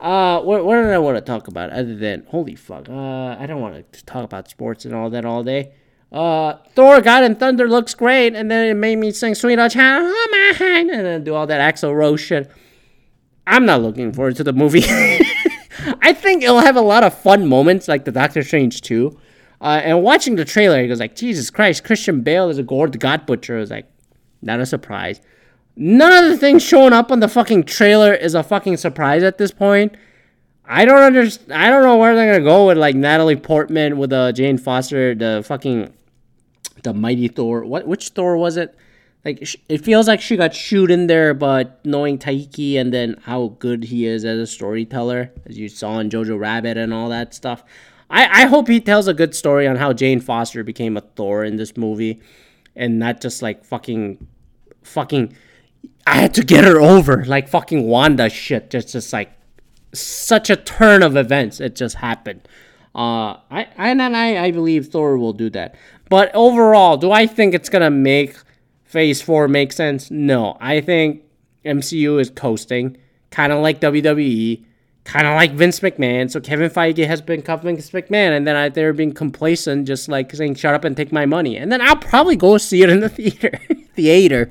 Uh, 0.00 0.40
what, 0.40 0.64
what 0.64 0.76
did 0.76 0.86
I 0.86 0.98
want 0.98 1.18
to 1.18 1.20
talk 1.20 1.46
about 1.46 1.70
other 1.70 1.94
than 1.94 2.24
holy 2.28 2.54
fuck? 2.54 2.88
Uh, 2.88 3.36
I 3.38 3.44
don't 3.46 3.60
want 3.60 3.92
to 3.92 4.04
talk 4.04 4.24
about 4.24 4.48
sports 4.48 4.84
and 4.84 4.94
all 4.94 5.10
that 5.10 5.24
all 5.24 5.44
day. 5.44 5.74
Uh, 6.10 6.54
Thor, 6.74 7.00
God 7.00 7.22
and 7.22 7.38
Thunder 7.38 7.68
looks 7.68 7.94
great, 7.94 8.34
and 8.34 8.50
then 8.50 8.68
it 8.68 8.74
made 8.74 8.96
me 8.96 9.12
sing 9.12 9.34
"Sweet 9.34 9.56
Child 9.56 10.06
of 10.06 10.58
Mine" 10.60 10.90
and 10.90 11.06
then 11.06 11.24
do 11.24 11.34
all 11.34 11.46
that 11.46 11.74
Axl 11.74 11.94
Rose 11.94 12.20
shit. 12.20 12.50
I'm 13.46 13.66
not 13.66 13.82
looking 13.82 14.12
forward 14.12 14.36
to 14.36 14.44
the 14.44 14.52
movie. 14.52 14.84
I 16.02 16.12
think 16.12 16.42
it'll 16.42 16.60
have 16.60 16.76
a 16.76 16.80
lot 16.80 17.04
of 17.04 17.16
fun 17.16 17.46
moments, 17.46 17.88
like 17.88 18.04
the 18.04 18.12
Doctor 18.12 18.42
Strange 18.42 18.80
2. 18.82 19.18
Uh, 19.60 19.80
and 19.84 20.02
watching 20.02 20.36
the 20.36 20.44
trailer, 20.44 20.80
it 20.80 20.88
goes 20.88 21.00
like, 21.00 21.14
Jesus 21.14 21.50
Christ, 21.50 21.84
Christian 21.84 22.22
Bale 22.22 22.48
is 22.48 22.58
a 22.58 22.62
Gorr 22.62 22.88
god 22.88 23.26
butcher. 23.26 23.58
It 23.58 23.60
was 23.60 23.70
like, 23.70 23.86
not 24.40 24.60
a 24.60 24.66
surprise. 24.66 25.20
None 25.76 26.24
of 26.24 26.30
the 26.30 26.36
things 26.36 26.62
showing 26.62 26.92
up 26.92 27.10
on 27.10 27.20
the 27.20 27.28
fucking 27.28 27.64
trailer 27.64 28.12
is 28.12 28.34
a 28.34 28.42
fucking 28.42 28.76
surprise 28.76 29.22
at 29.22 29.38
this 29.38 29.50
point. 29.50 29.96
I 30.64 30.84
don't 30.84 31.02
understand. 31.02 31.52
I 31.52 31.70
don't 31.70 31.82
know 31.82 31.96
where 31.96 32.14
they're 32.14 32.32
gonna 32.32 32.44
go 32.44 32.68
with 32.68 32.78
like 32.78 32.94
Natalie 32.94 33.36
Portman 33.36 33.98
with 33.98 34.12
uh, 34.12 34.32
Jane 34.32 34.58
Foster, 34.58 35.14
the 35.14 35.42
fucking 35.44 35.92
the 36.82 36.94
mighty 36.94 37.28
Thor. 37.28 37.64
What 37.64 37.86
which 37.86 38.10
Thor 38.10 38.36
was 38.36 38.56
it? 38.56 38.76
Like 39.24 39.42
it 39.68 39.84
feels 39.84 40.08
like 40.08 40.20
she 40.20 40.36
got 40.36 40.54
shoot 40.54 40.90
in 40.90 41.06
there, 41.06 41.34
but 41.34 41.84
knowing 41.84 42.18
Taika 42.18 42.80
and 42.80 42.92
then 42.92 43.16
how 43.24 43.56
good 43.58 43.84
he 43.84 44.06
is 44.06 44.24
as 44.24 44.38
a 44.38 44.46
storyteller, 44.46 45.32
as 45.46 45.58
you 45.58 45.68
saw 45.68 45.98
in 45.98 46.08
Jojo 46.08 46.38
Rabbit 46.38 46.76
and 46.76 46.94
all 46.94 47.08
that 47.10 47.34
stuff. 47.34 47.64
I, 48.08 48.42
I 48.42 48.46
hope 48.46 48.66
he 48.66 48.80
tells 48.80 49.08
a 49.08 49.14
good 49.14 49.34
story 49.34 49.66
on 49.66 49.76
how 49.76 49.92
Jane 49.92 50.20
Foster 50.20 50.64
became 50.64 50.96
a 50.96 51.00
Thor 51.00 51.44
in 51.44 51.56
this 51.56 51.76
movie, 51.76 52.20
and 52.74 52.98
not 52.98 53.20
just 53.20 53.42
like 53.42 53.64
fucking, 53.64 54.26
fucking. 54.82 55.36
I 56.06 56.16
had 56.16 56.34
to 56.34 56.44
get 56.44 56.64
her 56.64 56.80
over 56.80 57.24
like 57.24 57.48
fucking 57.48 57.86
Wanda 57.86 58.28
shit. 58.28 58.70
Just 58.70 58.92
just 58.92 59.12
like 59.12 59.32
such 59.92 60.50
a 60.50 60.56
turn 60.56 61.02
of 61.02 61.16
events. 61.16 61.60
It 61.60 61.76
just 61.76 61.96
happened. 61.96 62.48
Uh, 62.94 63.36
I 63.50 63.68
and 63.76 64.02
I 64.02 64.44
I 64.44 64.50
believe 64.50 64.88
Thor 64.88 65.16
will 65.16 65.32
do 65.32 65.50
that. 65.50 65.76
But 66.08 66.34
overall, 66.34 66.96
do 66.96 67.12
I 67.12 67.26
think 67.26 67.54
it's 67.54 67.68
gonna 67.68 67.90
make 67.90 68.36
Phase 68.84 69.22
4 69.22 69.46
make 69.46 69.72
sense? 69.72 70.10
No. 70.10 70.58
I 70.60 70.80
think 70.80 71.22
MCU 71.64 72.20
is 72.20 72.28
coasting, 72.30 72.96
kind 73.30 73.52
of 73.52 73.60
like 73.62 73.80
WWE, 73.80 74.64
kind 75.04 75.26
of 75.28 75.36
like 75.36 75.52
Vince 75.52 75.78
McMahon. 75.78 76.28
So 76.28 76.40
Kevin 76.40 76.68
Feige 76.68 77.06
has 77.06 77.20
been 77.20 77.42
Vince 77.42 77.90
McMahon, 77.90 78.36
and 78.36 78.48
then 78.48 78.56
I, 78.56 78.68
they're 78.68 78.92
being 78.92 79.12
complacent, 79.12 79.86
just 79.86 80.08
like 80.08 80.34
saying, 80.34 80.56
shut 80.56 80.74
up 80.74 80.84
and 80.84 80.96
take 80.96 81.12
my 81.12 81.24
money. 81.24 81.56
And 81.56 81.70
then 81.70 81.80
I'll 81.80 81.96
probably 81.96 82.34
go 82.34 82.58
see 82.58 82.82
it 82.82 82.90
in 82.90 82.98
the 82.98 83.08
theater, 83.20 83.60
theater, 83.94 84.50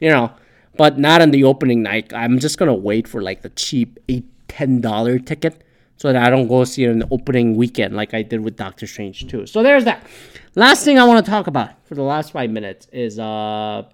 you 0.00 0.08
know, 0.08 0.32
but 0.76 0.98
not 0.98 1.20
on 1.22 1.30
the 1.30 1.44
opening 1.44 1.82
night. 1.82 2.12
I'm 2.12 2.38
just 2.38 2.58
to 2.58 2.74
wait 2.74 3.06
for 3.08 3.22
like 3.22 3.42
the 3.42 3.50
cheap 3.50 3.98
$8, 4.08 4.24
$10 4.48 5.26
ticket 5.26 5.62
so 5.96 6.12
that 6.12 6.22
I 6.22 6.30
don't 6.30 6.48
go 6.48 6.64
see 6.64 6.84
it 6.84 6.90
in 6.90 6.98
the 6.98 7.08
opening 7.10 7.56
weekend 7.56 7.94
like 7.96 8.14
I 8.14 8.22
did 8.22 8.40
with 8.40 8.56
Doctor 8.56 8.86
Strange 8.86 9.26
too. 9.28 9.46
So 9.46 9.62
there's 9.62 9.84
that. 9.84 10.06
Last 10.54 10.84
thing 10.84 10.98
I 10.98 11.04
want 11.04 11.24
to 11.24 11.30
talk 11.30 11.46
about 11.46 11.70
for 11.86 11.94
the 11.94 12.02
last 12.02 12.32
five 12.32 12.50
minutes 12.50 12.88
is 12.92 13.18
uh 13.18 13.84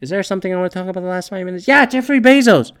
is 0.00 0.10
there 0.10 0.22
something 0.22 0.52
I 0.52 0.56
want 0.56 0.72
to 0.72 0.78
talk 0.78 0.88
about 0.88 1.00
the 1.00 1.06
last 1.08 1.30
five 1.30 1.44
minutes? 1.46 1.68
Yeah, 1.68 1.86
Jeffrey 1.86 2.20
Bezos. 2.20 2.72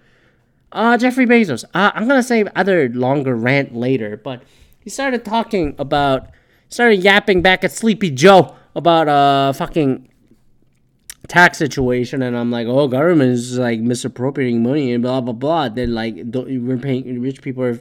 Uh 0.72 0.96
Jeffrey 0.98 1.26
Bezos. 1.26 1.64
Uh, 1.74 1.92
I'm 1.94 2.08
gonna 2.08 2.22
save 2.22 2.48
other 2.56 2.88
longer 2.88 3.36
rant 3.36 3.74
later, 3.74 4.16
but 4.16 4.42
he 4.80 4.90
started 4.90 5.24
talking 5.24 5.74
about 5.78 6.28
started 6.68 6.96
yapping 6.96 7.42
back 7.42 7.64
at 7.64 7.72
Sleepy 7.72 8.10
Joe 8.10 8.54
about 8.74 9.08
uh 9.08 9.52
fucking 9.52 10.08
tax 11.28 11.58
situation 11.58 12.22
and 12.22 12.36
I'm 12.36 12.50
like, 12.50 12.66
oh 12.66 12.88
government 12.88 13.32
is 13.32 13.58
like 13.58 13.80
misappropriating 13.80 14.62
money 14.62 14.92
and 14.92 15.02
blah 15.02 15.20
blah 15.20 15.32
blah. 15.32 15.68
Then 15.68 15.94
like 15.94 16.16
we're 16.16 16.78
paying 16.78 17.20
rich 17.20 17.42
people 17.42 17.64
are 17.64 17.80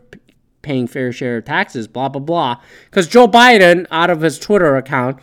paying 0.61 0.87
fair 0.87 1.11
share 1.11 1.37
of 1.37 1.45
taxes, 1.45 1.87
blah 1.87 2.09
blah 2.09 2.21
blah. 2.21 2.61
Because 2.85 3.07
Joe 3.07 3.27
Biden, 3.27 3.85
out 3.91 4.09
of 4.09 4.21
his 4.21 4.39
Twitter 4.39 4.75
account, 4.75 5.19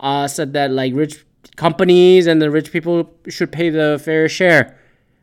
uh, 0.00 0.28
said 0.28 0.52
that 0.54 0.70
like 0.70 0.94
rich 0.94 1.24
companies 1.56 2.26
and 2.26 2.42
the 2.42 2.50
rich 2.50 2.72
people 2.72 3.10
should 3.28 3.52
pay 3.52 3.70
the 3.70 4.00
fair 4.02 4.28
share, 4.28 4.78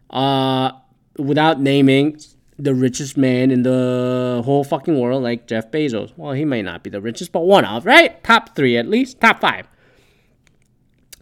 uh, 0.09 0.71
without 1.17 1.59
naming 1.59 2.19
the 2.59 2.73
richest 2.73 3.17
man 3.17 3.51
in 3.51 3.63
the 3.63 4.41
whole 4.43 4.63
fucking 4.63 4.99
world, 4.99 5.21
like 5.21 5.47
Jeff 5.47 5.69
Bezos. 5.69 6.11
Well, 6.17 6.33
he 6.33 6.45
may 6.45 6.61
not 6.61 6.83
be 6.83 6.89
the 6.89 7.01
richest, 7.01 7.31
but 7.31 7.41
one 7.41 7.65
of 7.65 7.85
right, 7.85 8.23
top 8.23 8.55
three 8.55 8.77
at 8.77 8.87
least, 8.87 9.19
top 9.19 9.39
five. 9.39 9.67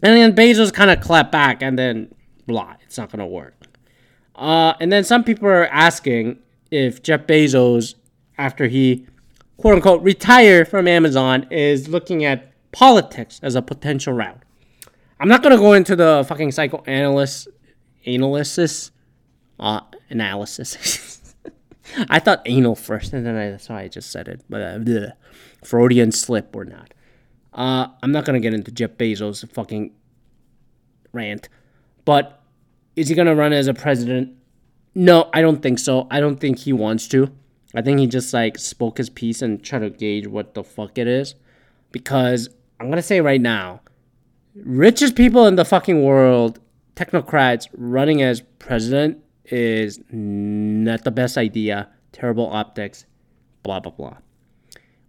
And 0.06 0.16
then 0.16 0.36
Bezos 0.36 0.72
kind 0.72 0.88
of 0.88 1.00
clapped 1.00 1.32
back, 1.32 1.62
and 1.62 1.76
then 1.76 2.14
blah, 2.46 2.76
it's 2.82 2.96
not 2.96 3.10
gonna 3.10 3.26
work. 3.26 3.54
Uh, 4.36 4.74
and 4.78 4.92
then 4.92 5.02
some 5.02 5.24
people 5.24 5.48
are 5.48 5.66
asking 5.66 6.38
if 6.70 7.02
Jeff 7.02 7.26
Bezos 7.26 7.96
after 8.38 8.68
he 8.68 9.04
quote 9.56 9.74
unquote 9.74 10.00
retire 10.02 10.64
from 10.64 10.86
Amazon 10.86 11.48
is 11.50 11.88
looking 11.88 12.24
at 12.24 12.52
politics 12.70 13.40
as 13.42 13.56
a 13.56 13.62
potential 13.62 14.12
route. 14.12 14.40
I'm 15.18 15.26
not 15.26 15.42
gonna 15.42 15.56
go 15.56 15.72
into 15.72 15.96
the 15.96 16.24
fucking 16.28 16.52
psychoanalyst 16.52 17.48
analysis 18.06 18.92
uh, 19.58 19.80
analysis. 20.08 21.34
I 22.08 22.20
thought 22.20 22.42
anal 22.46 22.76
first, 22.76 23.12
and 23.12 23.26
then 23.26 23.34
I, 23.34 23.50
that's 23.50 23.68
why 23.68 23.82
I 23.82 23.88
just 23.88 24.12
said 24.12 24.28
it. 24.28 24.42
But 24.48 24.60
uh, 24.60 24.78
bleh, 24.78 25.14
Freudian 25.64 26.12
slip 26.12 26.54
or 26.54 26.64
not. 26.64 26.94
Uh, 27.56 27.88
I'm 28.02 28.12
not 28.12 28.26
gonna 28.26 28.38
get 28.38 28.52
into 28.52 28.70
Jeff 28.70 28.90
Bezos' 28.92 29.50
fucking 29.50 29.90
rant, 31.12 31.48
but 32.04 32.42
is 32.94 33.08
he 33.08 33.14
gonna 33.14 33.34
run 33.34 33.54
as 33.54 33.66
a 33.66 33.74
president? 33.74 34.34
No, 34.94 35.30
I 35.32 35.40
don't 35.40 35.62
think 35.62 35.78
so. 35.78 36.06
I 36.10 36.20
don't 36.20 36.38
think 36.38 36.58
he 36.60 36.72
wants 36.74 37.08
to. 37.08 37.32
I 37.74 37.80
think 37.80 37.98
he 37.98 38.06
just 38.06 38.32
like 38.34 38.58
spoke 38.58 38.98
his 38.98 39.08
piece 39.08 39.40
and 39.40 39.62
tried 39.62 39.80
to 39.80 39.90
gauge 39.90 40.26
what 40.26 40.54
the 40.54 40.62
fuck 40.62 40.98
it 40.98 41.08
is. 41.08 41.34
Because 41.92 42.50
I'm 42.78 42.90
gonna 42.90 43.02
say 43.02 43.22
right 43.22 43.40
now, 43.40 43.80
richest 44.54 45.16
people 45.16 45.46
in 45.46 45.56
the 45.56 45.64
fucking 45.64 46.02
world, 46.04 46.60
technocrats 46.94 47.68
running 47.74 48.20
as 48.20 48.42
president 48.58 49.18
is 49.46 49.98
not 50.10 51.04
the 51.04 51.10
best 51.10 51.38
idea. 51.38 51.88
Terrible 52.12 52.46
optics, 52.50 53.06
blah 53.62 53.80
blah 53.80 53.92
blah. 53.92 54.16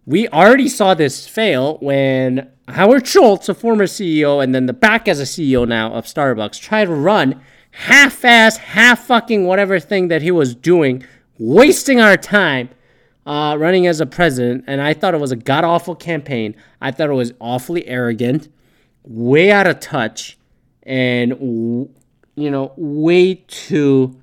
We 0.08 0.26
already 0.28 0.70
saw 0.70 0.94
this 0.94 1.28
fail 1.28 1.76
when 1.82 2.50
Howard 2.66 3.06
Schultz, 3.06 3.50
a 3.50 3.54
former 3.54 3.84
CEO 3.84 4.42
and 4.42 4.54
then 4.54 4.64
the 4.64 4.72
back 4.72 5.06
as 5.06 5.20
a 5.20 5.24
CEO 5.24 5.68
now 5.68 5.92
of 5.92 6.06
Starbucks, 6.06 6.58
tried 6.58 6.86
to 6.86 6.94
run 6.94 7.42
half-ass, 7.72 8.56
half 8.56 9.04
fucking 9.04 9.44
whatever 9.44 9.78
thing 9.78 10.08
that 10.08 10.22
he 10.22 10.30
was 10.30 10.54
doing 10.54 11.04
wasting 11.38 12.00
our 12.00 12.16
time 12.16 12.70
uh, 13.26 13.54
running 13.58 13.86
as 13.86 14.00
a 14.00 14.06
president, 14.06 14.64
and 14.66 14.80
I 14.80 14.94
thought 14.94 15.12
it 15.12 15.20
was 15.20 15.30
a 15.30 15.36
god 15.36 15.62
awful 15.62 15.94
campaign. 15.94 16.56
I 16.80 16.90
thought 16.90 17.10
it 17.10 17.12
was 17.12 17.34
awfully 17.38 17.86
arrogant, 17.86 18.48
way 19.04 19.52
out 19.52 19.66
of 19.66 19.78
touch, 19.78 20.38
and 20.84 21.32
you 22.34 22.50
know, 22.50 22.72
way 22.78 23.34
too 23.46 24.18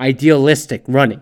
idealistic 0.00 0.82
running. 0.88 1.20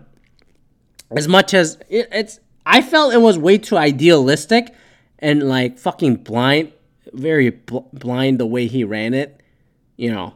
As 1.15 1.27
much 1.27 1.53
as 1.53 1.77
it, 1.87 2.09
it's, 2.11 2.39
I 2.67 2.81
felt 2.81 3.13
it 3.13 3.21
was 3.21 3.37
way 3.37 3.57
too 3.57 3.77
idealistic 3.77 4.73
and 5.19 5.47
like 5.47 5.79
fucking 5.79 6.17
blind, 6.17 6.73
very 7.13 7.49
bl- 7.49 7.87
blind 7.93 8.39
the 8.39 8.45
way 8.45 8.67
he 8.67 8.83
ran 8.83 9.13
it. 9.13 9.41
You 9.95 10.11
know, 10.11 10.35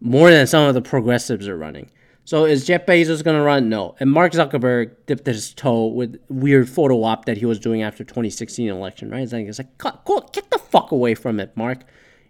more 0.00 0.30
than 0.30 0.46
some 0.46 0.68
of 0.68 0.74
the 0.74 0.82
progressives 0.82 1.48
are 1.48 1.56
running. 1.56 1.90
So 2.24 2.44
is 2.44 2.66
Jeff 2.66 2.84
Bezos 2.86 3.24
going 3.24 3.36
to 3.36 3.42
run? 3.42 3.68
No. 3.68 3.96
And 3.98 4.12
Mark 4.12 4.32
Zuckerberg 4.32 4.94
dipped 5.06 5.26
his 5.26 5.54
toe 5.54 5.86
with 5.86 6.20
weird 6.28 6.68
photo 6.68 7.02
op 7.02 7.24
that 7.24 7.38
he 7.38 7.46
was 7.46 7.58
doing 7.58 7.82
after 7.82 8.04
2016 8.04 8.68
election, 8.68 9.10
right? 9.10 9.22
It's 9.22 9.32
like, 9.32 9.46
it's 9.46 9.58
like 9.58 9.78
go, 9.78 10.28
get 10.32 10.50
the 10.50 10.58
fuck 10.58 10.92
away 10.92 11.14
from 11.14 11.40
it, 11.40 11.56
Mark. 11.56 11.84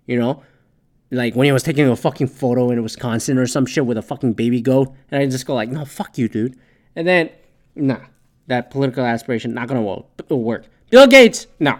You 0.06 0.18
know, 0.18 0.42
like 1.10 1.34
when 1.34 1.46
he 1.46 1.52
was 1.52 1.64
taking 1.64 1.88
a 1.88 1.96
fucking 1.96 2.28
photo 2.28 2.70
in 2.70 2.82
Wisconsin 2.82 3.38
or 3.38 3.46
some 3.48 3.66
shit 3.66 3.84
with 3.84 3.98
a 3.98 4.02
fucking 4.02 4.32
baby 4.34 4.62
goat, 4.62 4.94
and 5.10 5.20
I 5.20 5.26
just 5.26 5.46
go 5.46 5.54
like, 5.54 5.68
no, 5.68 5.84
fuck 5.84 6.16
you, 6.16 6.28
dude. 6.28 6.56
And 6.96 7.06
then, 7.06 7.30
nah, 7.74 8.00
that 8.52 8.70
political 8.70 9.04
aspiration 9.04 9.54
not 9.54 9.66
gonna 9.66 9.82
work. 9.82 10.64
Bill 10.90 11.06
Gates, 11.06 11.46
no, 11.58 11.78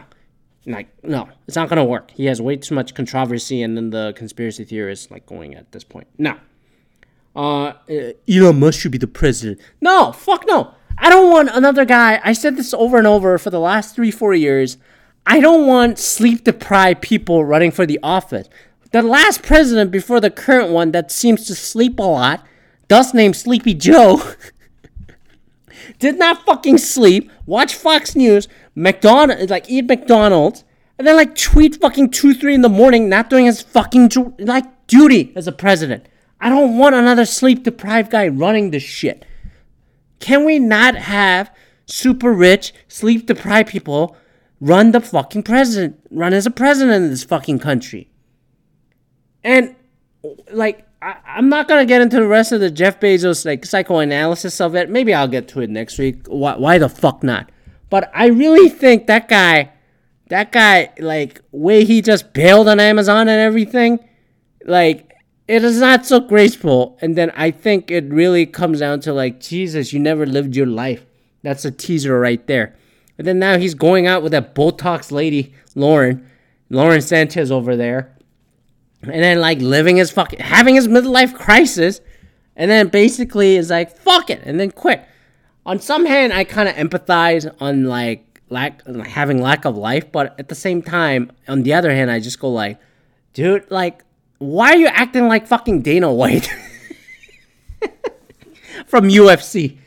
like 0.67 0.89
no, 1.05 1.29
it's 1.47 1.57
not 1.57 1.69
gonna 1.69 1.85
work. 1.85 2.11
He 2.13 2.25
has 2.27 2.41
way 2.41 2.57
too 2.57 2.75
much 2.75 2.95
controversy, 2.95 3.63
and 3.63 3.77
then 3.77 3.91
the 3.91 4.15
conspiracy 4.17 4.65
theorists 4.65 5.11
like 5.11 5.27
going 5.27 5.55
at 5.55 5.71
this 5.73 5.85
point. 5.85 6.07
No, 6.17 6.39
uh, 7.37 7.75
Elon 8.27 8.59
Musk 8.59 8.81
should 8.81 8.93
be 8.93 8.99
the 8.99 9.07
president. 9.07 9.61
No, 9.81 10.13
fuck 10.13 10.45
no. 10.47 10.75
I 10.99 11.11
don't 11.11 11.31
want 11.31 11.51
another 11.51 11.85
guy. 11.85 12.21
I 12.25 12.33
said 12.33 12.57
this 12.57 12.73
over 12.73 12.97
and 12.97 13.07
over 13.07 13.37
for 13.37 13.51
the 13.51 13.61
last 13.61 13.95
three, 13.95 14.11
four 14.11 14.35
years. 14.35 14.79
I 15.27 15.41
don't 15.41 15.67
want 15.67 15.99
sleep 15.99 16.45
deprived 16.45 17.03
people 17.03 17.45
running 17.45 17.71
for 17.71 17.87
the 17.87 17.99
office. 18.03 18.49
The 18.93 19.03
last 19.03 19.43
president 19.43 19.91
before 19.91 20.21
the 20.21 20.31
current 20.31 20.71
one 20.71 20.93
that 20.93 21.11
seems 21.11 21.47
to 21.47 21.55
sleep 21.55 21.99
a 21.99 22.03
lot, 22.03 22.47
thus 22.89 23.15
named 23.15 23.37
Sleepy 23.37 23.75
Joe, 23.75 24.23
did 26.03 26.19
not 26.19 26.45
fucking 26.45 26.79
sleep, 26.79 27.31
watch 27.47 27.77
Fox 27.77 28.17
News, 28.17 28.49
McDonald, 28.75 29.49
like 29.49 29.71
eat 29.71 29.87
McDonald's, 29.87 30.65
and 30.99 31.07
then 31.07 31.15
like 31.15 31.37
tweet 31.37 31.77
fucking 31.77 32.11
two, 32.11 32.35
three 32.35 32.55
in 32.55 32.63
the 32.63 32.69
morning, 32.69 33.09
not 33.09 33.31
doing 33.31 33.47
his 33.47 33.63
fucking 33.63 34.11
like 34.41 34.65
duty 34.89 35.33
as 35.37 35.47
a 35.47 35.53
president. 35.53 36.09
I 36.41 36.49
don't 36.49 36.77
want 36.77 36.97
another 36.97 37.25
sleep 37.25 37.63
deprived 37.63 38.11
guy 38.11 38.27
running 38.27 38.73
this 38.73 38.83
shit. 38.83 39.25
Can 40.19 40.45
we 40.45 40.59
not 40.59 40.97
have 40.97 41.55
super 41.87 42.33
rich, 42.33 42.75
sleep 42.89 43.27
deprived 43.27 43.69
people 43.69 44.17
run 44.61 44.91
the 44.91 45.01
fucking 45.01 45.45
president, 45.45 46.01
run 46.11 46.33
as 46.33 46.47
a 46.47 46.51
president 46.51 47.05
in 47.05 47.11
this 47.11 47.23
fucking 47.23 47.61
country? 47.61 48.11
And, 49.45 49.77
like, 50.51 50.85
I, 51.03 51.39
am 51.39 51.49
not 51.49 51.69
gonna 51.69 51.85
get 51.85 52.01
into 52.01 52.17
the 52.17 52.27
rest 52.27 52.53
of 52.53 52.61
the 52.61 52.71
Jeff 52.71 53.01
Bezos 53.01 53.45
like 53.45 53.67
psychoanalysis 53.67 54.61
of 54.61 54.77
it. 54.77 54.89
Maybe 54.89 55.13
I'll 55.13 55.29
get 55.29 55.49
to 55.49 55.61
it 55.61 55.71
next 55.71 55.99
week. 55.99 56.27
Why, 56.29 56.57
why 56.57 56.79
the 56.79 56.89
fuck 56.89 57.23
not? 57.23 57.51
But 57.91 58.11
I 58.15 58.29
really 58.29 58.69
think 58.69 59.07
that 59.09 59.29
guy, 59.29 59.73
that 60.29 60.53
guy, 60.53 60.93
like 60.99 61.41
way 61.51 61.85
he 61.85 62.01
just 62.01 62.33
bailed 62.33 62.69
on 62.69 62.79
Amazon 62.79 63.29
and 63.29 63.41
everything, 63.41 63.99
like 64.65 65.13
it 65.49 65.65
is 65.65 65.81
not 65.81 66.07
so 66.07 66.21
graceful. 66.21 66.97
And 67.03 67.17
then 67.17 67.31
I 67.37 67.51
think 67.51 67.91
it 67.91 68.05
really 68.05 68.47
comes 68.47 68.79
down 68.79 69.01
to 69.01 69.13
like, 69.13 69.41
Jesus, 69.41 69.93
you 69.93 69.99
never 69.99 70.25
lived 70.25 70.57
your 70.57 70.67
life. 70.67 71.05
That's 71.43 71.65
a 71.65 71.71
teaser 71.71 72.19
right 72.19 72.47
there. 72.47 72.77
And 73.19 73.27
then 73.27 73.39
now 73.39 73.59
he's 73.59 73.75
going 73.75 74.07
out 74.07 74.23
with 74.23 74.33
that 74.33 74.55
Botox 74.55 75.11
lady, 75.11 75.53
Lauren, 75.75 76.31
Lauren 76.71 77.03
Sanchez 77.03 77.51
over 77.51 77.77
there. 77.77 78.17
And 79.03 79.23
then 79.23 79.41
like 79.41 79.61
living 79.61 79.97
his 79.97 80.11
fucking 80.11 80.41
having 80.41 80.75
his 80.75 80.89
midlife 80.89 81.35
crisis, 81.35 82.01
and 82.57 82.71
then 82.71 82.89
basically 82.89 83.57
is 83.57 83.71
like 83.71 83.97
fuck 83.97 84.31
it, 84.31 84.43
and 84.45 84.59
then 84.61 84.71
quit. 84.71 85.05
On 85.65 85.79
some 85.79 86.07
hand, 86.07 86.33
I 86.33 86.45
kind 86.45 86.69
of 86.69 86.75
empathize 86.75 87.53
on 87.61 87.85
like 87.85 88.41
lack 88.49 88.87
having 89.07 89.41
lack 89.41 89.65
of 89.65 89.77
life, 89.77 90.11
but 90.13 90.39
at 90.39 90.49
the 90.49 90.55
same 90.55 90.83
time, 90.83 91.33
on 91.49 91.63
the 91.63 91.75
other 91.75 91.91
hand, 91.91 92.11
I 92.11 92.21
just 92.21 92.39
go 92.39 92.51
like, 92.51 92.79
dude, 93.33 93.71
like, 93.71 94.05
why 94.39 94.73
are 94.73 94.77
you 94.77 94.87
acting 94.87 95.29
like 95.29 95.47
fucking 95.47 95.83
Dana 95.83 96.13
White 96.13 96.49
from 98.87 99.09
UFC? 99.09 99.79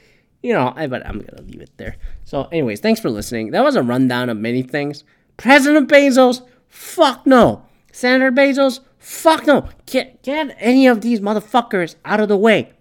You 0.41 0.54
know, 0.54 0.73
I 0.75 0.88
but 0.88 1.06
I'm 1.06 1.19
gonna 1.19 1.41
leave 1.41 1.62
it 1.62 1.71
there. 1.78 1.97
So, 2.23 2.43
anyways, 2.51 2.80
thanks 2.80 2.99
for 2.99 3.10
listening. 3.10 3.51
That 3.51 3.63
was 3.63 3.75
a 3.75 3.84
rundown 3.84 4.30
of 4.30 4.38
many 4.38 4.63
things. 4.63 5.04
President 5.38 5.89
Bezos, 5.89 6.41
fuck 6.67 7.25
no. 7.25 7.65
Senator 7.91 8.32
Bezos, 8.32 8.80
fuck 9.05 9.45
no. 9.45 9.69
Get 9.85 10.23
get 10.23 10.55
any 10.59 10.87
of 10.87 11.01
these 11.01 11.19
motherfuckers 11.19 11.95
out 12.03 12.19
of 12.19 12.27
the 12.27 12.37
way. 12.37 12.73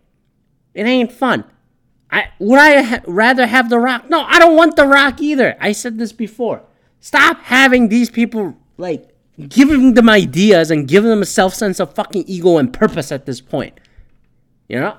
It 0.73 0.85
ain't 0.85 1.13
fun. 1.13 1.45
I 2.11 2.29
would 2.39 2.59
I 2.59 2.83
ha- 2.83 3.01
rather 3.07 3.47
have 3.47 3.69
the 3.69 3.79
Rock? 3.79 4.09
No, 4.09 4.23
I 4.23 4.39
don't 4.39 4.57
want 4.57 4.77
the 4.77 4.87
Rock 4.87 5.21
either. 5.21 5.57
I 5.61 5.73
said 5.73 5.99
this 5.99 6.13
before. 6.13 6.63
Stop 7.01 7.39
having 7.43 7.89
these 7.89 8.11
people 8.11 8.57
like 8.79 9.11
giving 9.49 9.95
them 9.95 10.09
ideas 10.09 10.71
and 10.71 10.89
giving 10.89 11.11
them 11.11 11.21
a 11.23 11.27
self 11.27 11.55
sense 11.55 11.79
of 11.79 11.95
fucking 11.95 12.25
ego 12.27 12.57
and 12.57 12.73
purpose 12.73 13.13
at 13.13 13.27
this 13.27 13.41
point. 13.41 13.79
You 14.69 14.81
know. 14.81 14.97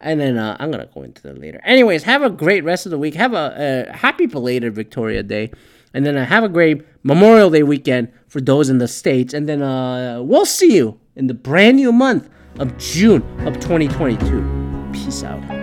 And 0.00 0.20
then 0.20 0.36
uh, 0.36 0.56
I'm 0.60 0.70
gonna 0.70 0.88
go 0.94 1.02
into 1.02 1.22
that 1.22 1.38
later. 1.38 1.60
Anyways, 1.64 2.04
have 2.04 2.22
a 2.22 2.30
great 2.30 2.62
rest 2.62 2.86
of 2.86 2.90
the 2.90 2.98
week. 2.98 3.14
Have 3.14 3.32
a, 3.32 3.86
a 3.88 3.96
happy 3.96 4.26
belated 4.26 4.74
Victoria 4.74 5.22
Day, 5.22 5.50
and 5.94 6.06
then 6.06 6.16
uh, 6.16 6.24
have 6.24 6.44
a 6.44 6.48
great 6.48 6.82
Memorial 7.08 7.48
Day 7.48 7.62
weekend 7.62 8.12
for 8.26 8.42
those 8.42 8.68
in 8.68 8.76
the 8.76 8.86
states. 8.86 9.32
And 9.32 9.48
then 9.48 9.62
uh, 9.62 10.20
we'll 10.22 10.44
see 10.44 10.76
you 10.76 11.00
in 11.16 11.26
the 11.26 11.32
brand 11.32 11.78
new 11.78 11.90
month 11.90 12.28
of 12.58 12.76
June 12.76 13.22
of 13.46 13.54
2022. 13.54 14.90
Peace 14.92 15.22
out. 15.22 15.57